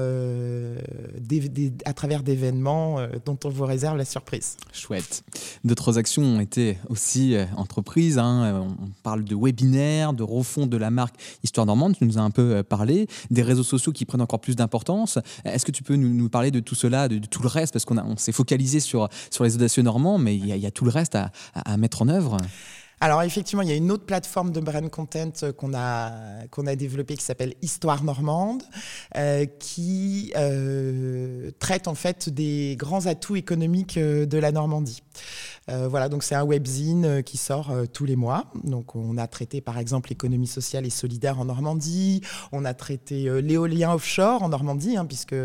à 1.85 1.93
travers 1.93 2.23
d'événements 2.23 2.99
dont 3.25 3.37
on 3.43 3.49
vous 3.49 3.65
réserve 3.65 3.97
la 3.97 4.05
surprise. 4.05 4.30
Chouette. 4.71 5.23
D'autres 5.63 5.97
actions 5.97 6.23
ont 6.23 6.39
été 6.39 6.77
aussi 6.89 7.35
euh, 7.35 7.45
entreprises. 7.57 8.17
Hein. 8.17 8.43
Euh, 8.43 8.59
on 8.59 8.91
parle 9.03 9.23
de 9.23 9.35
webinaires, 9.35 10.13
de 10.13 10.23
refond 10.23 10.67
de 10.67 10.77
la 10.77 10.89
marque 10.89 11.15
Histoire 11.43 11.65
Normande, 11.65 11.97
tu 11.97 12.05
nous 12.05 12.17
as 12.17 12.21
un 12.21 12.31
peu 12.31 12.55
euh, 12.55 12.63
parlé, 12.63 13.07
des 13.29 13.41
réseaux 13.41 13.63
sociaux 13.63 13.91
qui 13.91 14.05
prennent 14.05 14.21
encore 14.21 14.39
plus 14.39 14.55
d'importance. 14.55 15.19
Est-ce 15.43 15.65
que 15.65 15.71
tu 15.71 15.83
peux 15.83 15.95
nous, 15.95 16.29
parler 16.29 16.51
de 16.51 16.59
tout 16.59 16.75
cela, 16.75 17.07
de, 17.07 17.17
tout 17.19 17.41
le 17.41 17.49
reste? 17.49 17.73
Parce 17.73 17.85
qu'on 17.85 17.97
on 17.97 18.17
s'est 18.17 18.31
focalisé 18.31 18.79
sur, 18.79 19.09
sur 19.29 19.43
les 19.43 19.55
audacieux 19.55 19.83
normands, 19.83 20.17
mais 20.17 20.35
il 20.35 20.45
y, 20.45 20.65
a 20.65 20.71
tout 20.71 20.85
le 20.85 20.91
reste 20.91 21.15
à, 21.15 21.31
à 21.53 21.77
mettre 21.77 22.01
en 22.01 22.07
œuvre. 22.07 22.37
Alors 23.03 23.23
effectivement, 23.23 23.63
il 23.63 23.69
y 23.69 23.71
a 23.71 23.75
une 23.75 23.89
autre 23.89 24.05
plateforme 24.05 24.51
de 24.51 24.59
brand 24.59 24.87
content 24.87 25.31
euh, 25.41 25.51
qu'on 25.51 25.73
a, 25.73 26.11
qu'on 26.51 26.67
a 26.67 26.75
développée 26.75 27.17
qui 27.17 27.23
s'appelle 27.25 27.55
Histoire 27.63 28.03
Normande, 28.03 28.61
euh, 29.17 29.47
qui 29.59 30.31
euh, 30.37 31.49
traite 31.57 31.87
en 31.87 31.95
fait 31.95 32.29
des 32.29 32.75
grands 32.77 33.07
atouts 33.07 33.37
économiques 33.37 33.97
de 33.97 34.37
la 34.37 34.51
Normandie. 34.51 35.01
Euh, 35.69 35.87
voilà, 35.87 36.09
donc 36.09 36.23
c'est 36.23 36.35
un 36.35 36.43
webzine 36.43 37.05
euh, 37.05 37.21
qui 37.21 37.37
sort 37.37 37.69
euh, 37.69 37.85
tous 37.85 38.05
les 38.05 38.15
mois. 38.15 38.45
Donc 38.63 38.95
on 38.95 39.17
a 39.17 39.27
traité 39.27 39.61
par 39.61 39.77
exemple 39.77 40.09
l'économie 40.09 40.47
sociale 40.47 40.85
et 40.85 40.89
solidaire 40.89 41.39
en 41.39 41.45
Normandie, 41.45 42.21
on 42.51 42.65
a 42.65 42.73
traité 42.73 43.41
l'éolien 43.41 43.93
offshore 43.93 44.43
en 44.43 44.49
Normandie, 44.49 44.97
hein, 44.97 45.05
puisque 45.05 45.35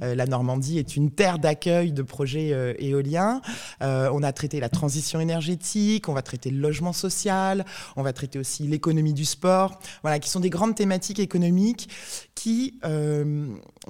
la 0.00 0.26
Normandie 0.26 0.78
est 0.78 0.96
une 0.96 1.10
terre 1.10 1.38
d'accueil 1.38 1.92
de 1.92 2.02
projets 2.02 2.76
éoliens. 2.78 3.40
on 3.80 4.22
a 4.22 4.32
traité 4.32 4.60
la 4.60 4.68
transition 4.68 5.20
énergétique, 5.20 6.08
on 6.08 6.12
va 6.12 6.22
traiter 6.22 6.50
le 6.50 6.58
logement 6.58 6.92
social, 6.92 7.64
on 7.96 8.02
va 8.02 8.12
traiter 8.12 8.38
aussi 8.38 8.66
l'économie 8.66 9.14
du 9.14 9.24
sport, 9.24 9.78
voilà, 10.02 10.18
qui 10.18 10.30
sont 10.30 10.40
des 10.40 10.50
grandes 10.50 10.74
thématiques 10.74 11.20
économiques 11.20 11.88
qui 12.34 12.80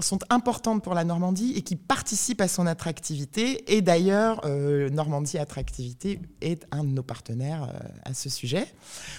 sont 0.04 0.20
importantes 0.30 0.82
pour 0.82 0.94
la 0.94 1.04
Normandie 1.04 1.54
et 1.56 1.62
qui 1.62 1.76
participent 1.76 2.40
à 2.40 2.48
son 2.48 2.66
attractivité. 2.66 3.72
Et 3.72 3.82
d'ailleurs, 3.82 4.46
Normandie 4.90 5.38
Attractive 5.38 5.80
est 6.40 6.66
un 6.70 6.84
de 6.84 6.90
nos 6.90 7.02
partenaires 7.02 7.64
euh, 7.64 7.88
à 8.04 8.14
ce 8.14 8.28
sujet. 8.28 8.66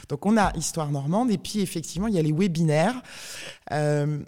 Donc 0.10 0.26
on 0.26 0.38
a 0.38 0.56
Histoire 0.58 0.92
Normande 0.92 1.32
et 1.32 1.38
puis 1.38 1.62
effectivement 1.62 2.08
il 2.08 2.16
y 2.16 2.20
a 2.20 2.22
les 2.22 2.32
webinaires. 2.32 3.02
Euh, 3.72 4.20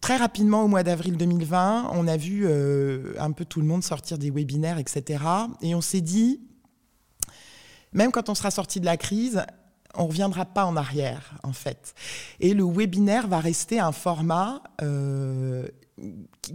très 0.00 0.16
rapidement, 0.16 0.64
au 0.64 0.68
mois 0.68 0.82
d'avril 0.82 1.16
2020, 1.16 1.90
on 1.92 2.06
a 2.08 2.16
vu 2.16 2.44
euh, 2.46 3.14
un 3.18 3.32
peu 3.32 3.44
tout 3.44 3.60
le 3.60 3.66
monde 3.66 3.82
sortir 3.82 4.18
des 4.18 4.30
webinaires, 4.30 4.78
etc. 4.78 5.22
Et 5.62 5.74
on 5.74 5.80
s'est 5.80 6.00
dit, 6.00 6.40
même 7.92 8.10
quand 8.12 8.28
on 8.28 8.34
sera 8.34 8.50
sorti 8.50 8.80
de 8.80 8.86
la 8.86 8.96
crise, 8.96 9.42
on 9.94 10.04
ne 10.04 10.08
reviendra 10.08 10.44
pas 10.44 10.64
en 10.64 10.76
arrière, 10.76 11.34
en 11.42 11.52
fait. 11.52 11.94
Et 12.40 12.54
le 12.54 12.64
webinaire 12.64 13.26
va 13.26 13.40
rester 13.40 13.80
un 13.80 13.92
format 13.92 14.62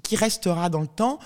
qui 0.03 0.15
restera 0.15 0.69
dans 0.69 0.81
le 0.81 0.87
temps. 0.87 1.19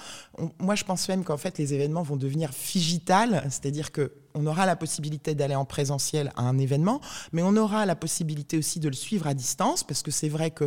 moi, 0.59 0.75
je 0.75 0.83
pense 0.83 1.07
même 1.07 1.23
qu'en 1.23 1.37
fait, 1.37 1.57
les 1.57 1.73
événements 1.73 2.03
vont 2.03 2.17
devenir 2.17 2.51
figitales, 2.51 3.43
c'est-à-dire 3.49 3.91
que 3.91 4.11
on 4.37 4.45
aura 4.45 4.65
la 4.65 4.75
possibilité 4.75 5.35
d'aller 5.35 5.55
en 5.55 5.65
présentiel 5.65 6.31
à 6.35 6.43
un 6.43 6.57
événement, 6.57 7.01
mais 7.31 7.41
on 7.41 7.55
aura 7.55 7.85
la 7.85 7.95
possibilité 7.95 8.57
aussi 8.57 8.79
de 8.79 8.87
le 8.87 8.93
suivre 8.93 9.27
à 9.27 9.33
distance, 9.33 9.83
parce 9.83 10.03
que 10.03 10.11
c'est 10.11 10.29
vrai 10.29 10.51
que 10.51 10.65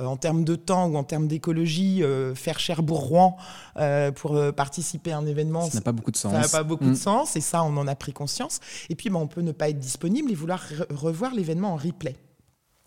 euh, 0.00 0.04
en 0.04 0.16
termes 0.16 0.44
de 0.44 0.56
temps 0.56 0.88
ou 0.88 0.96
en 0.96 1.04
termes 1.04 1.28
d'écologie, 1.28 2.02
euh, 2.02 2.34
faire 2.34 2.58
Cherbourg-Rouen 2.58 3.36
euh, 3.76 4.10
pour 4.10 4.40
participer 4.54 5.12
à 5.12 5.18
un 5.18 5.26
événement, 5.26 5.68
ça 5.68 5.76
n'a 5.76 5.80
pas 5.80 5.92
beaucoup 5.92 6.10
de 6.10 6.16
sens. 6.16 6.32
Ça 6.32 6.40
n'a 6.40 6.48
pas 6.48 6.62
beaucoup 6.64 6.84
de 6.84 6.90
mm. 6.90 6.96
sens, 6.96 7.36
et 7.36 7.40
ça, 7.40 7.62
on 7.62 7.76
en 7.76 7.86
a 7.86 7.94
pris 7.94 8.12
conscience. 8.12 8.60
Et 8.90 8.96
puis, 8.96 9.10
ben, 9.10 9.16
on 9.16 9.28
peut 9.28 9.42
ne 9.42 9.52
pas 9.52 9.68
être 9.68 9.78
disponible 9.78 10.30
et 10.30 10.34
vouloir 10.34 10.62
revoir 10.90 11.34
l'événement 11.34 11.74
en 11.74 11.76
replay. 11.76 12.16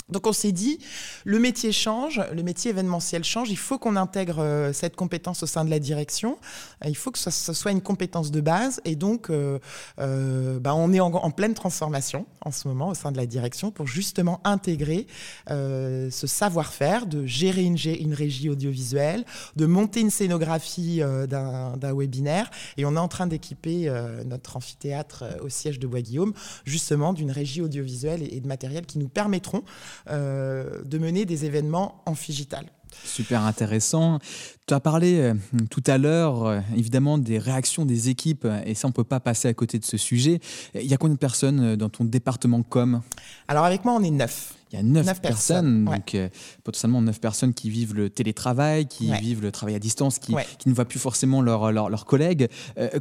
Donc 0.10 0.26
on 0.26 0.32
s'est 0.32 0.54
dit, 0.54 0.80
le 1.26 1.38
métier 1.38 1.74
change, 1.74 2.22
le 2.34 2.42
métier 2.42 2.72
événementiel 2.72 3.26
change, 3.26 3.50
il 3.50 3.58
faut 3.58 3.78
qu'on 3.78 3.98
intègre 3.98 4.40
euh, 4.40 4.72
cette 4.72 4.96
compétence 4.96 5.44
au 5.44 5.48
sein 5.48 5.66
de 5.66 5.70
la 5.70 5.80
direction, 5.80 6.38
il 6.86 6.96
faut 6.96 7.12
que 7.12 7.20
ce, 7.20 7.30
soit 7.30 7.72
une 7.72 7.82
compétence 7.82 8.32
de 8.32 8.40
base, 8.40 8.80
et 8.86 8.96
donc 8.96 9.30
euh, 9.30 9.60
euh, 10.00 10.60
bah, 10.60 10.76
on 10.76 10.94
est 10.94 11.02
en, 11.02 11.32
pleine 11.32 11.54
transformation 11.54 12.26
en 12.40 12.52
ce 12.52 12.70
moment 12.70 12.88
au 12.88 12.94
sein 12.94 13.12
de 13.12 13.18
la 13.18 13.26
direction 13.26 13.70
pour 13.70 13.86
justement 13.86 14.40
intégrer 14.46 15.08
ce 15.50 16.10
savoir-faire 16.26 17.06
de 17.06 17.26
gérer 17.26 17.64
une, 17.64 18.14
régie 18.14 18.50
audiovisuelle, 18.50 19.26
de 19.58 19.66
monter 19.66 20.00
une 20.00 20.10
scénographie 20.10 21.02
d'un 21.28 21.94
webinaire, 21.94 22.50
et 22.78 22.86
on 22.86 22.96
est 22.96 23.00
en 23.00 23.10
train 23.10 23.28
d'équiper 23.28 23.92
notre 24.26 24.56
amphithéâtre 24.56 25.26
au 25.42 25.50
siège 25.50 25.80
de 25.80 25.88
Bois-Guillaume 25.88 26.34
justement 26.66 27.14
d'une 27.14 27.32
régie 27.32 27.62
audiovisuelle 27.62 28.24
et, 28.24 28.40
de 28.40 28.48
matériel 28.48 28.86
qui 28.86 29.00
nous 29.00 29.10
permettront 29.10 29.64
euh, 29.97 29.97
de 30.08 30.98
mener 30.98 31.26
des 31.26 31.46
événements 31.46 32.02
en 32.06 32.14
digital. 32.14 32.66
Super 33.04 33.44
intéressant. 33.44 34.20
Tu 34.68 34.74
as 34.74 34.80
parlé 34.80 35.20
euh, 35.20 35.34
tout 35.70 35.84
à 35.88 35.98
l'heure, 35.98 36.46
euh, 36.46 36.60
évidemment, 36.76 37.18
des 37.18 37.40
réactions 37.40 37.86
des 37.86 38.10
équipes, 38.10 38.48
et 38.66 38.74
ça, 38.76 38.88
on 38.88 38.90
ne 38.90 38.94
peut 38.94 39.04
pas 39.04 39.20
passer 39.20 39.48
à 39.48 39.54
côté 39.54 39.80
de 39.80 39.86
ce 39.86 39.98
sujet. 39.98 40.40
Il 40.76 40.86
y 40.86 40.94
a 40.94 40.98
combien 40.98 41.14
de 41.14 41.20
personnes 41.20 41.76
dans 41.76 41.90
ton 41.90 42.04
département 42.04 42.64
com? 42.64 43.02
Alors, 43.48 43.66
avec 43.66 43.86
moi, 43.86 43.94
on 43.94 44.04
est 44.04 44.12
neuf. 44.12 44.54
Il 44.72 44.76
y 44.76 44.80
a 44.80 44.84
neuf, 44.84 45.22
personnes, 45.22 45.86
donc 45.86 46.18
potentiellement 46.66 47.02
neuf 47.02 47.22
personnes 47.22 47.54
qui 47.54 47.70
vivent 47.70 47.96
le 47.96 48.10
télétravail, 48.10 48.86
qui 48.86 49.10
vivent 49.14 49.42
le 49.42 49.50
travail 49.50 49.76
à 49.76 49.80
distance, 49.80 50.20
qui, 50.20 50.36
qui 50.60 50.68
ne 50.68 50.74
voient 50.74 50.84
plus 50.84 51.00
forcément 51.00 51.42
leurs 51.42 51.72
leur, 51.72 52.06
collègues. 52.06 52.50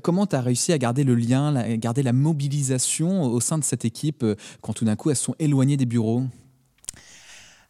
comment 0.00 0.28
tu 0.28 0.36
as 0.36 0.42
réussi 0.42 0.72
à 0.72 0.78
garder 0.78 1.02
le 1.02 1.16
lien, 1.16 1.56
à 1.56 1.76
garder 1.76 2.04
la 2.04 2.12
mobilisation 2.12 3.24
au 3.24 3.40
sein 3.40 3.58
de 3.58 3.64
cette 3.64 3.84
équipe 3.84 4.24
quand 4.60 4.74
tout 4.74 4.84
d'un 4.84 4.94
coup 4.94 5.10
elles 5.10 5.16
sont 5.16 5.34
éloignées 5.40 5.76
des 5.76 5.86
bureaux? 5.86 6.22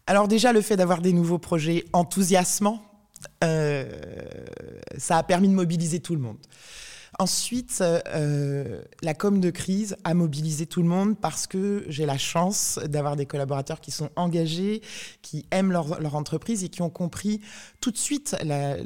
Alors 0.07 0.29
déjà, 0.29 0.53
le 0.53 0.61
fait 0.61 0.77
d'avoir 0.77 1.03
des 1.03 1.13
nouveaux 1.13 1.39
projets 1.39 1.85
enthousiasmants, 1.93 2.83
euh, 3.43 3.85
ça 4.99 5.19
a 5.19 5.23
permis 5.23 5.49
de 5.49 5.55
mobiliser 5.55 6.01
tout 6.01 6.15
le 6.15 6.21
monde. 6.21 6.39
Ensuite, 7.18 7.82
euh, 7.82 8.82
la 9.00 9.14
com 9.14 9.40
de 9.40 9.49
crise 9.49 9.96
a 10.04 10.12
mobilisé 10.12 10.66
tout 10.66 10.82
le 10.82 10.88
monde 10.88 11.16
parce 11.18 11.46
que 11.46 11.85
j'ai 11.88 12.04
la 12.04 12.18
chance 12.18 12.78
d'avoir 12.85 13.16
des 13.16 13.25
collaborateurs 13.25 13.80
qui 13.80 13.90
sont 13.90 14.11
engagés, 14.16 14.82
qui 15.23 15.46
aiment 15.50 15.73
leur, 15.73 16.14
entreprise 16.14 16.62
et 16.62 16.68
qui 16.68 16.82
ont 16.82 16.90
compris 16.90 17.40
tout 17.80 17.90
de 17.90 17.96
suite 17.96 18.37
la, 18.44 18.76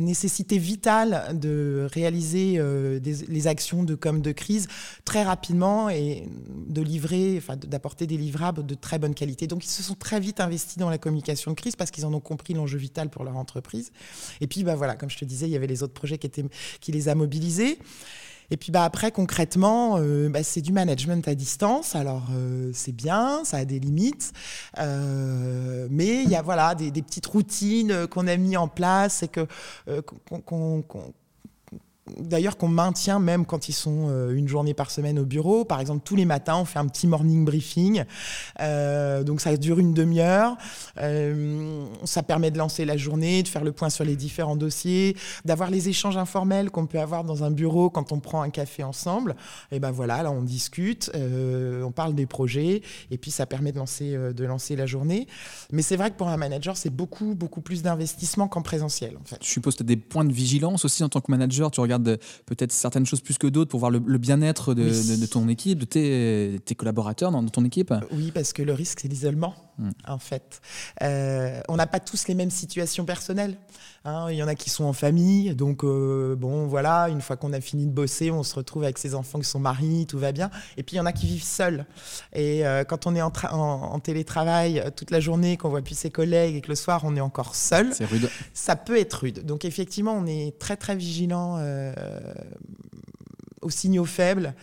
nécessité 0.00 0.56
vitale 0.56 1.36
de 1.36 1.88
réaliser 1.92 2.54
euh, 2.58 3.00
les 3.02 3.46
actions 3.48 3.82
de 3.82 3.96
com 3.96 4.22
de 4.22 4.30
crise 4.30 4.68
très 5.04 5.24
rapidement 5.24 5.88
et 5.88 6.28
de 6.68 6.80
livrer, 6.80 7.34
enfin 7.38 7.56
d'apporter 7.56 8.06
des 8.06 8.16
livrables 8.16 8.64
de 8.64 8.74
très 8.74 9.00
bonne 9.00 9.14
qualité. 9.14 9.48
Donc 9.48 9.64
ils 9.64 9.70
se 9.70 9.82
sont 9.82 9.94
très 9.94 10.20
vite 10.20 10.38
investis 10.38 10.78
dans 10.78 10.90
la 10.90 10.98
communication 10.98 11.50
de 11.50 11.56
crise 11.56 11.74
parce 11.74 11.90
qu'ils 11.90 12.06
en 12.06 12.14
ont 12.14 12.20
compris 12.20 12.54
l'enjeu 12.54 12.78
vital 12.78 13.10
pour 13.10 13.24
leur 13.24 13.36
entreprise. 13.36 13.90
Et 14.40 14.46
puis 14.46 14.62
bah 14.62 14.76
voilà, 14.76 14.94
comme 14.94 15.10
je 15.10 15.18
te 15.18 15.24
disais, 15.24 15.46
il 15.46 15.52
y 15.52 15.56
avait 15.56 15.66
les 15.66 15.82
autres 15.82 15.94
projets 15.94 16.18
qui, 16.18 16.28
étaient, 16.28 16.44
qui 16.80 16.92
les 16.92 17.08
a 17.08 17.16
mobilisés. 17.16 17.63
Et 18.50 18.56
puis 18.56 18.70
bah, 18.70 18.84
après, 18.84 19.10
concrètement, 19.10 19.96
euh, 19.98 20.28
bah, 20.28 20.42
c'est 20.42 20.60
du 20.60 20.72
management 20.72 21.26
à 21.26 21.34
distance. 21.34 21.94
Alors, 21.94 22.28
euh, 22.32 22.70
c'est 22.72 22.92
bien, 22.92 23.42
ça 23.44 23.58
a 23.58 23.64
des 23.64 23.80
limites. 23.80 24.32
Euh, 24.78 25.88
mais 25.90 26.22
il 26.22 26.30
y 26.30 26.36
a 26.36 26.42
voilà, 26.42 26.74
des, 26.74 26.90
petites 27.02 27.26
routines 27.26 28.06
qu'on 28.08 28.26
a 28.26 28.36
mis 28.36 28.56
en 28.56 28.68
place 28.68 29.22
et 29.22 29.28
qu'on, 29.28 30.84
d'ailleurs 32.18 32.56
qu'on 32.56 32.68
maintient 32.68 33.18
même 33.18 33.46
quand 33.46 33.68
ils 33.68 33.72
sont 33.72 34.08
euh, 34.08 34.34
une 34.34 34.48
journée 34.48 34.74
par 34.74 34.90
semaine 34.90 35.18
au 35.18 35.24
bureau. 35.24 35.64
Par 35.64 35.80
exemple, 35.80 36.02
tous 36.04 36.16
les 36.16 36.24
matins, 36.24 36.56
on 36.56 36.64
fait 36.64 36.78
un 36.78 36.86
petit 36.86 37.06
morning 37.06 37.44
briefing. 37.44 38.04
Euh, 38.60 39.22
donc 39.22 39.40
ça 39.40 39.56
dure 39.56 39.78
une 39.78 39.94
demi-heure. 39.94 40.56
Euh, 40.98 41.86
ça 42.04 42.22
permet 42.22 42.50
de 42.50 42.58
lancer 42.58 42.84
la 42.84 42.96
journée, 42.96 43.42
de 43.42 43.48
faire 43.48 43.64
le 43.64 43.72
point 43.72 43.90
sur 43.90 44.04
les 44.04 44.16
différents 44.16 44.56
dossiers, 44.56 45.16
d'avoir 45.44 45.70
les 45.70 45.88
échanges 45.88 46.16
informels 46.16 46.70
qu'on 46.70 46.86
peut 46.86 47.00
avoir 47.00 47.24
dans 47.24 47.44
un 47.44 47.50
bureau 47.50 47.90
quand 47.90 48.12
on 48.12 48.20
prend 48.20 48.42
un 48.42 48.50
café 48.50 48.82
ensemble. 48.82 49.34
Et 49.72 49.80
ben 49.80 49.90
voilà, 49.90 50.22
là 50.22 50.30
on 50.30 50.42
discute, 50.42 51.10
on 51.14 51.92
parle 51.92 52.14
des 52.14 52.26
projets, 52.26 52.82
et 53.10 53.18
puis 53.18 53.30
ça 53.30 53.46
permet 53.46 53.72
de 53.72 53.78
lancer, 53.78 54.16
de 54.16 54.44
lancer 54.44 54.76
la 54.76 54.86
journée. 54.86 55.26
Mais 55.72 55.82
c'est 55.82 55.96
vrai 55.96 56.10
que 56.10 56.16
pour 56.16 56.28
un 56.28 56.36
manager, 56.36 56.76
c'est 56.76 56.90
beaucoup, 56.90 57.34
beaucoup 57.34 57.60
plus 57.60 57.82
d'investissement 57.82 58.48
qu'en 58.48 58.62
présentiel. 58.62 59.16
En 59.20 59.24
fait. 59.24 59.38
Je 59.40 59.48
suppose 59.48 59.74
que 59.74 59.78
tu 59.78 59.84
as 59.84 59.86
des 59.86 59.96
points 59.96 60.24
de 60.24 60.32
vigilance 60.32 60.84
aussi 60.84 61.02
en 61.02 61.08
tant 61.08 61.20
que 61.20 61.30
manager. 61.30 61.70
Tu 61.70 61.80
regardes 61.80 61.93
peut-être 61.98 62.72
certaines 62.72 63.06
choses 63.06 63.20
plus 63.20 63.38
que 63.38 63.46
d'autres 63.46 63.70
pour 63.70 63.80
voir 63.80 63.90
le, 63.90 64.18
bien-être 64.18 64.74
de, 64.74 65.26
ton 65.26 65.48
équipe, 65.48 65.78
de 65.78 66.58
tes, 66.58 66.74
collaborateurs 66.74 67.30
dans, 67.30 67.44
ton 67.44 67.64
équipe? 67.64 67.92
Oui, 68.12 68.30
parce 68.32 68.52
que 68.52 68.62
le 68.62 68.72
risque, 68.72 69.00
c'est 69.00 69.08
l'isolement, 69.08 69.54
hmm. 69.78 69.90
en 70.06 70.18
fait. 70.18 70.60
Euh, 71.02 71.60
on 71.68 71.76
n'a 71.76 71.86
pas 71.86 72.00
tous 72.00 72.28
les 72.28 72.34
mêmes 72.34 72.50
situations 72.50 73.04
personnelles. 73.04 73.56
Hein, 74.06 74.26
il 74.30 74.36
y 74.36 74.42
en 74.42 74.48
a 74.48 74.54
qui 74.54 74.68
sont 74.68 74.84
en 74.84 74.92
famille, 74.92 75.54
donc 75.54 75.82
euh, 75.82 76.36
bon, 76.36 76.66
voilà, 76.66 77.08
une 77.08 77.22
fois 77.22 77.38
qu'on 77.38 77.54
a 77.54 77.60
fini 77.62 77.86
de 77.86 77.90
bosser, 77.90 78.30
on 78.30 78.42
se 78.42 78.54
retrouve 78.54 78.84
avec 78.84 78.98
ses 78.98 79.14
enfants 79.14 79.38
qui 79.38 79.48
sont 79.48 79.60
mariés, 79.60 80.04
tout 80.04 80.18
va 80.18 80.30
bien. 80.30 80.50
Et 80.76 80.82
puis 80.82 80.96
il 80.96 80.98
y 80.98 81.00
en 81.00 81.06
a 81.06 81.12
qui 81.12 81.26
vivent 81.26 81.42
seuls. 81.42 81.86
Et 82.34 82.66
euh, 82.66 82.84
quand 82.84 83.06
on 83.06 83.16
est 83.16 83.22
en, 83.22 84.00
télétravail 84.00 84.78
euh, 84.78 84.90
toute 84.94 85.10
la 85.10 85.20
journée, 85.20 85.56
qu'on 85.56 85.70
voit 85.70 85.80
plus 85.80 85.96
ses 85.96 86.10
collègues 86.10 86.56
et 86.56 86.60
que 86.60 86.68
le 86.68 86.74
soir 86.74 87.00
on 87.04 87.16
est 87.16 87.20
encore 87.22 87.54
seul, 87.54 87.94
ça 88.52 88.76
peut 88.76 88.98
être 88.98 89.14
rude. 89.14 89.46
Donc 89.46 89.64
effectivement, 89.64 90.12
on 90.12 90.26
est 90.26 90.58
très 90.58 90.76
très 90.76 90.96
vigilant 90.96 91.58
aux 93.64 93.70
signaux 93.70 94.04
faibles 94.04 94.54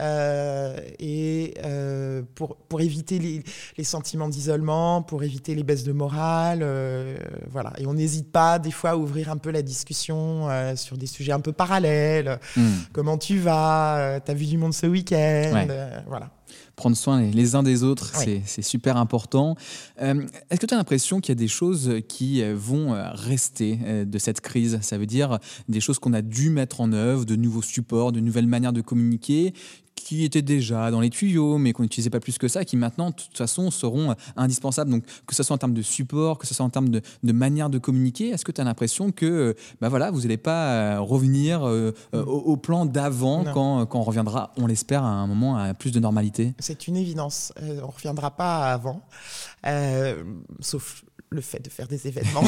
euh, 0.00 0.76
et 0.98 1.54
euh, 1.64 2.22
pour, 2.34 2.56
pour 2.56 2.80
éviter 2.80 3.18
les, 3.18 3.42
les 3.76 3.84
sentiments 3.84 4.28
d'isolement, 4.28 5.02
pour 5.02 5.22
éviter 5.22 5.54
les 5.54 5.62
baisses 5.62 5.84
de 5.84 5.92
morale. 5.92 6.60
Euh, 6.62 7.16
voilà. 7.48 7.72
Et 7.78 7.86
on 7.86 7.94
n'hésite 7.94 8.32
pas 8.32 8.58
des 8.58 8.70
fois 8.72 8.90
à 8.90 8.96
ouvrir 8.96 9.30
un 9.30 9.36
peu 9.36 9.50
la 9.50 9.62
discussion 9.62 10.48
sur 10.74 10.96
des 10.96 11.06
sujets 11.06 11.32
un 11.32 11.40
peu 11.40 11.52
parallèles. 11.52 12.38
Hmm. 12.56 12.72
Comment 12.92 13.18
tu 13.18 13.38
vas? 13.38 14.20
T'as 14.24 14.34
vu 14.34 14.46
du 14.46 14.58
monde 14.58 14.74
ce 14.74 14.86
week-end? 14.86 15.66
Voilà 16.06 16.30
prendre 16.76 16.96
soin 16.96 17.22
les, 17.22 17.54
uns 17.54 17.62
des 17.62 17.82
autres, 17.82 18.12
c'est 18.44 18.62
super 18.62 18.98
important. 18.98 19.56
Euh, 20.02 20.26
est-ce 20.50 20.60
que 20.60 20.66
tu 20.66 20.74
as 20.74 20.76
l'impression 20.76 21.20
qu'il 21.20 21.30
y 21.30 21.36
a 21.38 21.40
des 21.40 21.48
choses 21.48 22.00
qui 22.06 22.42
euh, 22.42 22.54
vont 22.56 22.94
euh, 22.94 23.08
rester 23.12 23.78
de 24.04 24.18
cette 24.18 24.42
crise? 24.42 24.78
Ça 24.82 24.98
veut 24.98 25.06
dire 25.06 25.38
des 25.68 25.80
choses 25.80 25.98
qu'on 25.98 26.12
a 26.12 26.22
dû 26.22 26.50
mettre 26.50 26.82
en 26.82 26.92
œuvre, 26.92 27.24
de 27.24 27.34
nouveaux 27.34 27.62
supports, 27.62 28.12
de 28.12 28.20
nouvelles 28.20 28.46
manières 28.46 28.74
de 28.74 28.82
communiquer, 28.82 29.54
qui 29.96 30.24
étaient 30.24 30.42
déjà 30.42 30.90
dans 30.90 31.00
les 31.00 31.10
tuyaux, 31.10 31.58
mais 31.58 31.72
qu'on 31.72 31.82
n'utilisait 31.82 32.10
pas 32.10 32.20
plus 32.20 32.38
que 32.38 32.46
ça, 32.46 32.64
qui 32.64 32.76
maintenant, 32.76 33.10
de 33.10 33.16
toute 33.16 33.36
façon, 33.36 33.70
seront 33.70 34.14
indispensables. 34.36 34.90
Donc, 34.90 35.04
que 35.26 35.34
ce 35.34 35.42
soit 35.42 35.54
en 35.54 35.58
termes 35.58 35.74
de 35.74 35.82
support, 35.82 36.38
que 36.38 36.46
ce 36.46 36.54
soit 36.54 36.64
en 36.64 36.70
termes 36.70 36.90
de, 36.90 37.02
manière 37.32 37.70
de 37.70 37.78
communiquer, 37.78 38.28
est-ce 38.28 38.44
que 38.44 38.52
tu 38.52 38.60
as 38.60 38.64
l'impression 38.64 39.10
que 39.10 39.56
bah 39.80 39.88
voilà, 39.88 40.10
vous 40.10 40.20
n'allez 40.22 40.36
pas 40.36 40.98
revenir 41.00 41.62
au, 42.12 42.56
plan 42.56 42.86
d'avant 42.86 43.44
quand, 43.52 43.86
quand, 43.86 43.98
on 43.98 44.04
reviendra, 44.04 44.52
on 44.56 44.66
l'espère, 44.66 45.02
à 45.02 45.08
un 45.08 45.26
moment 45.26 45.56
à 45.56 45.74
plus 45.74 45.90
de 45.90 46.00
normalité? 46.00 46.54
C'est 46.58 46.86
une 46.86 46.96
évidence. 46.96 47.52
on 47.60 47.64
ne 47.64 47.80
reviendra 47.80 48.30
pas 48.30 48.72
avant, 48.72 49.02
euh, 49.66 50.22
sauf 50.60 51.04
le 51.30 51.40
fait 51.40 51.58
de 51.58 51.68
faire 51.68 51.88
des 51.88 52.06
événements. 52.06 52.44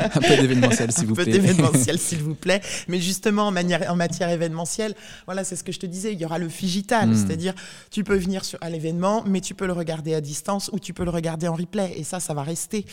un 0.00 0.20
peu 0.20 0.36
d'événementiel, 0.36 0.92
s'il 0.92 1.06
vous 1.06 1.14
plaît. 1.14 1.22
Un 1.22 1.26
peu 1.26 1.30
d'événementiel, 1.30 1.98
s'il 1.98 2.22
vous 2.22 2.34
plaît. 2.34 2.60
Mais 2.88 3.00
justement, 3.00 3.48
en, 3.48 3.50
manière, 3.50 3.90
en 3.90 3.96
matière 3.96 4.30
événementielle, 4.30 4.94
voilà, 5.26 5.44
c'est 5.44 5.56
ce 5.56 5.64
que 5.64 5.72
je 5.72 5.78
te 5.78 5.86
disais, 5.86 6.12
il 6.12 6.18
y 6.18 6.24
aura 6.24 6.38
le 6.38 6.48
figital. 6.48 7.10
Hmm. 7.10 7.14
C'est-à-dire, 7.14 7.54
tu 7.90 8.02
peux 8.02 8.16
venir 8.16 8.44
sur, 8.44 8.58
à 8.62 8.70
l'événement, 8.70 9.24
mais 9.26 9.40
tu 9.40 9.54
peux 9.54 9.66
le 9.66 9.74
regarder 9.74 10.14
à 10.14 10.20
distance 10.20 10.70
ou 10.72 10.78
tu 10.78 10.94
peux 10.94 11.04
le 11.04 11.10
regarder 11.10 11.48
en 11.48 11.54
replay. 11.54 11.92
Et 11.96 12.04
ça, 12.04 12.18
ça 12.18 12.32
va 12.32 12.42
rester. 12.42 12.86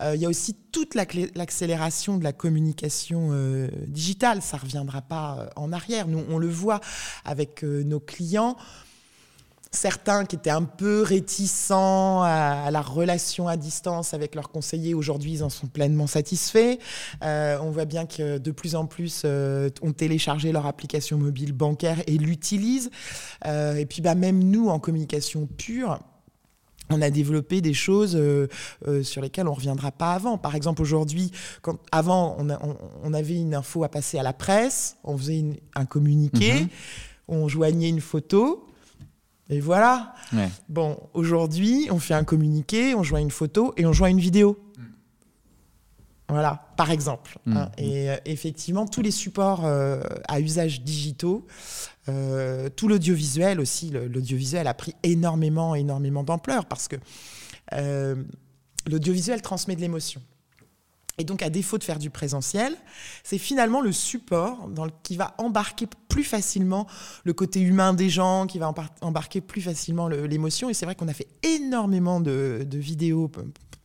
Euh, 0.00 0.14
il 0.14 0.20
y 0.20 0.26
a 0.26 0.28
aussi 0.28 0.54
toute 0.70 0.94
l'accélération 0.94 2.18
de 2.18 2.24
la 2.24 2.32
communication 2.32 3.30
euh, 3.32 3.68
digitale. 3.86 4.42
Ça 4.42 4.58
ne 4.58 4.62
reviendra 4.62 5.00
pas 5.00 5.38
euh, 5.38 5.48
en 5.56 5.72
arrière. 5.72 6.08
Nous, 6.08 6.22
on 6.28 6.38
le 6.38 6.48
voit 6.48 6.80
avec 7.24 7.62
nos 7.62 8.00
clients 8.00 8.56
certains 9.72 10.24
qui 10.24 10.36
étaient 10.36 10.50
un 10.50 10.64
peu 10.64 11.02
réticents 11.02 12.22
à, 12.22 12.70
la 12.70 12.80
relation 12.80 13.48
à 13.48 13.56
distance 13.56 14.14
avec 14.14 14.34
leurs 14.34 14.50
conseillers, 14.50 14.94
aujourd'hui, 14.94 15.32
ils 15.32 15.44
en 15.44 15.50
sont 15.50 15.66
pleinement 15.66 16.06
satisfaits. 16.06 16.78
Euh, 17.22 17.58
on 17.60 17.70
voit 17.70 17.84
bien 17.84 18.06
que 18.06 18.38
de 18.38 18.50
plus 18.50 18.74
en 18.74 18.86
plus 18.86 19.22
euh, 19.24 19.68
ont 19.82 19.92
téléchargé 19.92 20.52
leur 20.52 20.66
application 20.66 21.18
mobile 21.18 21.52
bancaire 21.52 22.02
et 22.06 22.18
l'utilisent. 22.18 22.90
Euh, 23.46 23.76
et 23.76 23.86
puis, 23.86 24.02
bah, 24.02 24.14
même 24.14 24.42
nous, 24.42 24.68
en 24.68 24.78
communication 24.78 25.46
pure, 25.46 26.00
on 26.88 27.02
a 27.02 27.10
développé 27.10 27.60
des 27.60 27.74
choses 27.74 28.16
sur 29.02 29.20
lesquelles 29.20 29.48
on 29.48 29.50
ne 29.50 29.56
reviendra 29.56 29.90
pas 29.90 30.12
avant. 30.12 30.38
Par 30.38 30.54
exemple, 30.54 30.82
aujourd'hui, 30.82 31.32
avant, 31.90 32.36
on, 33.02 33.12
avait 33.12 33.34
une 33.34 33.56
info 33.56 33.82
à 33.82 33.88
passer 33.88 34.20
à 34.20 34.22
la 34.22 34.32
presse, 34.32 34.96
on 35.02 35.18
faisait 35.18 35.44
un 35.74 35.84
communiqué, 35.84 36.52
mm-hmm. 36.52 36.68
on 37.26 37.48
joignait 37.48 37.88
une 37.88 38.00
photo, 38.00 38.65
et 39.48 39.60
voilà. 39.60 40.14
Bon, 40.68 40.98
aujourd'hui, 41.14 41.88
on 41.90 41.98
fait 41.98 42.14
un 42.14 42.24
communiqué, 42.24 42.94
on 42.94 43.02
joint 43.02 43.20
une 43.20 43.30
photo 43.30 43.72
et 43.76 43.86
on 43.86 43.92
joint 43.92 44.08
une 44.08 44.20
vidéo. 44.20 44.58
Mm. 44.76 44.82
Voilà, 46.28 46.68
par 46.76 46.90
exemple. 46.90 47.38
Mm. 47.46 47.56
Hein. 47.56 47.70
Et 47.78 48.10
euh, 48.10 48.16
effectivement, 48.24 48.86
tous 48.86 49.02
les 49.02 49.12
supports 49.12 49.64
euh, 49.64 50.00
à 50.26 50.40
usage 50.40 50.82
digitaux, 50.82 51.46
euh, 52.08 52.68
tout 52.68 52.88
l'audiovisuel 52.88 53.60
aussi, 53.60 53.90
l'audiovisuel 53.90 54.66
a 54.66 54.74
pris 54.74 54.94
énormément, 55.04 55.74
énormément 55.74 56.24
d'ampleur 56.24 56.66
parce 56.66 56.88
que 56.88 56.96
l'audiovisuel 58.86 59.42
transmet 59.42 59.76
de 59.76 59.80
l'émotion. 59.80 60.20
Et 61.18 61.24
donc, 61.24 61.42
à 61.42 61.48
défaut 61.48 61.78
de 61.78 61.84
faire 61.84 61.98
du 61.98 62.10
présentiel, 62.10 62.76
c'est 63.24 63.38
finalement 63.38 63.80
le 63.80 63.90
support 63.92 64.68
qui 65.02 65.16
va 65.16 65.34
embarquer 65.38 65.86
plus 66.08 66.24
facilement 66.24 66.86
le 67.24 67.32
côté 67.32 67.60
humain 67.60 67.94
des 67.94 68.10
gens, 68.10 68.46
qui 68.46 68.58
va 68.58 68.72
embarquer 69.00 69.40
plus 69.40 69.62
facilement 69.62 70.08
l'émotion. 70.08 70.68
Et 70.68 70.74
c'est 70.74 70.84
vrai 70.84 70.94
qu'on 70.94 71.08
a 71.08 71.14
fait 71.14 71.28
énormément 71.42 72.20
de 72.20 72.66
vidéos 72.72 73.30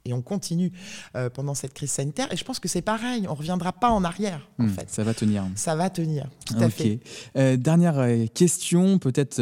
et 0.06 0.14
on 0.14 0.22
continue 0.22 0.72
euh, 1.16 1.30
pendant 1.30 1.54
cette 1.54 1.74
crise 1.74 1.92
sanitaire. 1.92 2.32
Et 2.32 2.38
je 2.38 2.44
pense 2.44 2.60
que 2.60 2.68
c'est 2.68 2.82
pareil, 2.82 3.26
on 3.28 3.34
ne 3.34 3.38
reviendra 3.38 3.74
pas 3.74 3.90
en 3.90 4.04
arrière, 4.04 4.50
en 4.60 4.64
hmm, 4.64 4.70
fait. 4.70 4.90
Ça 4.90 5.04
va 5.04 5.14
tenir. 5.14 5.44
Ça 5.56 5.76
va 5.76 5.90
tenir, 5.90 6.28
tout 6.46 6.56
à 6.60 6.70
fait. 6.70 7.00
Euh, 7.38 7.58
dernière 7.58 8.00
euh, 8.00 8.26
question, 8.34 8.98
peut-être 8.98 9.42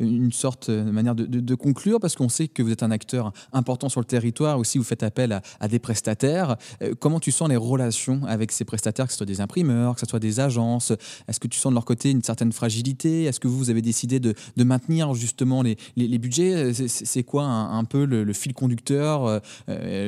une 0.00 0.32
sorte 0.32 0.70
de 0.70 0.90
manière 0.90 1.14
de, 1.14 1.54
conclure, 1.54 1.98
parce 2.00 2.14
qu'on 2.14 2.28
sait 2.28 2.48
que 2.48 2.62
vous 2.62 2.70
êtes 2.70 2.82
un 2.82 2.90
acteur 2.90 3.32
important 3.52 3.88
sur 3.88 4.00
le 4.00 4.06
territoire, 4.06 4.58
aussi 4.58 4.78
vous 4.78 4.84
faites 4.84 5.02
appel 5.02 5.40
à, 5.60 5.68
des 5.68 5.78
prestataires. 5.78 6.56
comment 7.00 7.20
tu 7.20 7.32
sens 7.32 7.48
les 7.48 7.56
relations 7.56 8.22
avec 8.26 8.52
ces 8.52 8.64
prestataires, 8.64 9.06
que 9.06 9.12
ce 9.12 9.18
soit 9.18 9.26
des 9.26 9.40
imprimeurs, 9.40 9.94
que 9.94 10.00
ce 10.00 10.06
soit 10.06 10.20
des 10.20 10.40
agences? 10.40 10.92
Est-ce 11.26 11.40
que 11.40 11.48
tu 11.48 11.58
sens 11.58 11.70
de 11.70 11.74
leur 11.74 11.84
côté 11.84 12.10
une 12.10 12.22
certaine 12.22 12.52
fragilité? 12.52 13.24
Est-ce 13.24 13.40
que 13.40 13.48
vous 13.48 13.70
avez 13.70 13.82
décidé 13.82 14.20
de, 14.20 14.34
maintenir 14.56 15.14
justement 15.14 15.62
les, 15.62 15.76
les, 15.96 16.18
budgets? 16.18 16.72
C'est 16.74 17.22
quoi 17.22 17.44
un, 17.44 17.84
peu 17.84 18.04
le, 18.04 18.32
fil 18.32 18.54
conducteur 18.54 19.40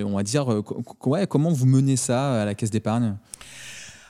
on 0.04 0.16
va 0.16 0.22
dire, 0.22 0.52
euh, 0.52 0.62
comment 1.26 1.50
vous 1.50 1.66
menez 1.66 1.96
ça 1.96 2.42
à 2.42 2.44
la 2.44 2.54
caisse 2.54 2.70
d'épargne? 2.70 3.16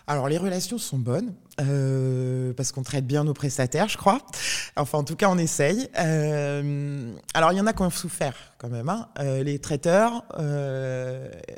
Alors 0.06 0.28
les 0.28 0.38
relations 0.38 0.78
sont 0.78 0.98
bonnes 0.98 1.34
euh, 1.60 2.52
parce 2.54 2.72
qu'on 2.72 2.82
traite 2.82 3.06
bien 3.06 3.22
nos 3.22 3.32
prestataires, 3.32 3.88
je 3.88 3.96
crois. 3.96 4.18
Enfin, 4.74 4.98
en 4.98 5.04
tout 5.04 5.14
cas, 5.14 5.28
on 5.30 5.38
essaye. 5.38 5.88
alors 5.94 7.52
il 7.52 7.58
y 7.58 7.60
en 7.60 7.66
a 7.66 7.72
qui 7.72 7.82
ont 7.82 7.90
souffert 7.90 8.34
quand 8.58 8.68
même. 8.68 8.88
Hein. 8.88 9.08
les 9.44 9.60
traiteurs, 9.60 10.24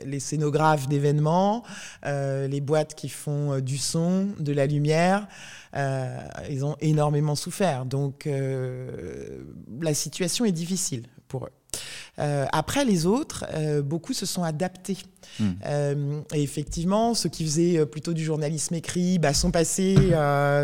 les 0.04 0.20
scénographes 0.20 0.86
d'événements, 0.86 1.62
les 2.04 2.60
boîtes 2.60 2.94
qui 2.94 3.08
font 3.08 3.60
du 3.60 3.78
son, 3.78 4.28
de 4.38 4.52
la 4.52 4.66
lumière. 4.66 5.26
ils 5.74 6.62
ont 6.62 6.76
énormément 6.80 7.36
souffert. 7.36 7.86
Donc 7.86 8.28
la 9.80 9.94
situation 9.94 10.44
est 10.44 10.52
difficile 10.52 11.06
pour 11.26 11.46
eux. 11.46 11.61
Euh, 12.18 12.46
après, 12.52 12.84
les 12.84 13.06
autres, 13.06 13.46
euh, 13.54 13.80
beaucoup 13.80 14.12
se 14.12 14.26
sont 14.26 14.42
adaptés. 14.42 14.98
Hmm. 15.38 15.52
Euh, 15.64 16.20
et 16.34 16.42
effectivement, 16.42 17.14
ceux 17.14 17.28
qui 17.28 17.44
faisaient 17.44 17.86
plutôt 17.86 18.12
du 18.12 18.22
journalisme 18.24 18.74
écrit 18.74 19.18
bah, 19.18 19.32
sont 19.32 19.50
passés 19.50 19.96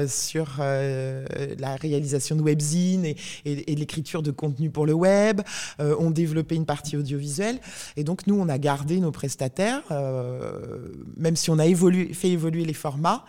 sur 0.08 0.56
la 0.58 1.76
réalisation 1.76 2.36
de 2.36 2.42
webzines 2.42 3.04
et, 3.04 3.16
et, 3.44 3.74
l'écriture 3.76 4.22
de 4.22 4.30
contenu 4.30 4.70
pour 4.70 4.84
le 4.84 4.92
web, 4.92 5.40
ont 5.78 6.10
développé 6.10 6.54
une 6.56 6.66
partie 6.66 6.96
audiovisuelle. 6.96 7.60
Et 7.96 8.04
donc, 8.04 8.26
nous, 8.26 8.38
on 8.38 8.48
a 8.48 8.58
gardé 8.58 9.00
nos 9.00 9.12
prestataires, 9.12 9.82
même 11.16 11.36
si 11.36 11.50
on 11.50 11.58
a 11.58 11.66
évolué, 11.66 12.12
fait 12.12 12.30
évoluer 12.30 12.64
les 12.64 12.74
formats, 12.74 13.24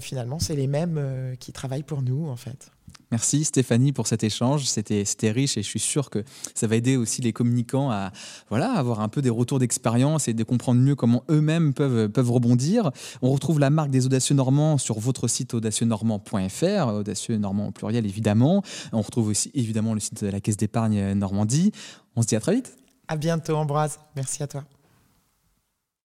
finalement, 0.00 0.38
c'est 0.38 0.56
les 0.56 0.66
mêmes 0.66 1.36
qui 1.38 1.52
travaillent 1.52 1.82
pour 1.82 2.02
nous, 2.02 2.28
en 2.28 2.36
fait. 2.36 2.70
Merci 3.10 3.44
Stéphanie 3.44 3.92
pour 3.92 4.06
cet 4.06 4.22
échange. 4.22 4.64
C'était 4.64 5.30
riche 5.30 5.56
et 5.56 5.62
je 5.62 5.68
suis 5.68 5.80
sûr 5.80 6.10
que 6.10 6.22
ça 6.54 6.66
va 6.66 6.76
aider 6.76 6.96
aussi 6.96 7.22
les 7.22 7.32
communicants 7.32 7.90
à 7.90 8.12
voilà, 8.50 8.72
avoir 8.72 9.00
un 9.00 9.08
peu 9.08 9.22
des 9.22 9.30
retours 9.30 9.58
d'expérience 9.58 10.28
et 10.28 10.34
de 10.34 10.44
comprendre 10.44 10.80
mieux 10.80 10.94
comment 10.94 11.24
eux-mêmes 11.30 11.72
peuvent, 11.72 12.30
rebondir. 12.30 12.90
On 13.22 13.30
retrouve 13.30 13.60
la 13.60 13.70
marque 13.70 13.90
des 13.90 14.06
audacieux 14.06 14.34
normands 14.34 14.76
sur 14.76 14.98
votre 14.98 15.26
site 15.28 15.54
audacieuxnormand.fr, 15.54 16.88
audacieux 16.88 17.36
normand 17.38 17.68
au 17.68 17.70
pluriel 17.70 18.04
évidemment. 18.04 18.62
On 18.92 19.00
retrouve 19.00 19.28
aussi 19.28 19.50
évidemment 19.54 19.94
le 19.94 20.00
site 20.00 20.24
de 20.24 20.30
la 20.30 20.40
Caisse 20.40 20.56
d'épargne 20.56 21.14
Normandie. 21.14 21.72
On 22.16 22.22
se 22.22 22.26
dit 22.26 22.36
à 22.36 22.40
très 22.40 22.56
vite. 22.56 22.76
À 23.08 23.16
bientôt 23.16 23.56
Ambroise. 23.56 23.98
Merci 24.16 24.42
à 24.42 24.46
toi. 24.46 24.64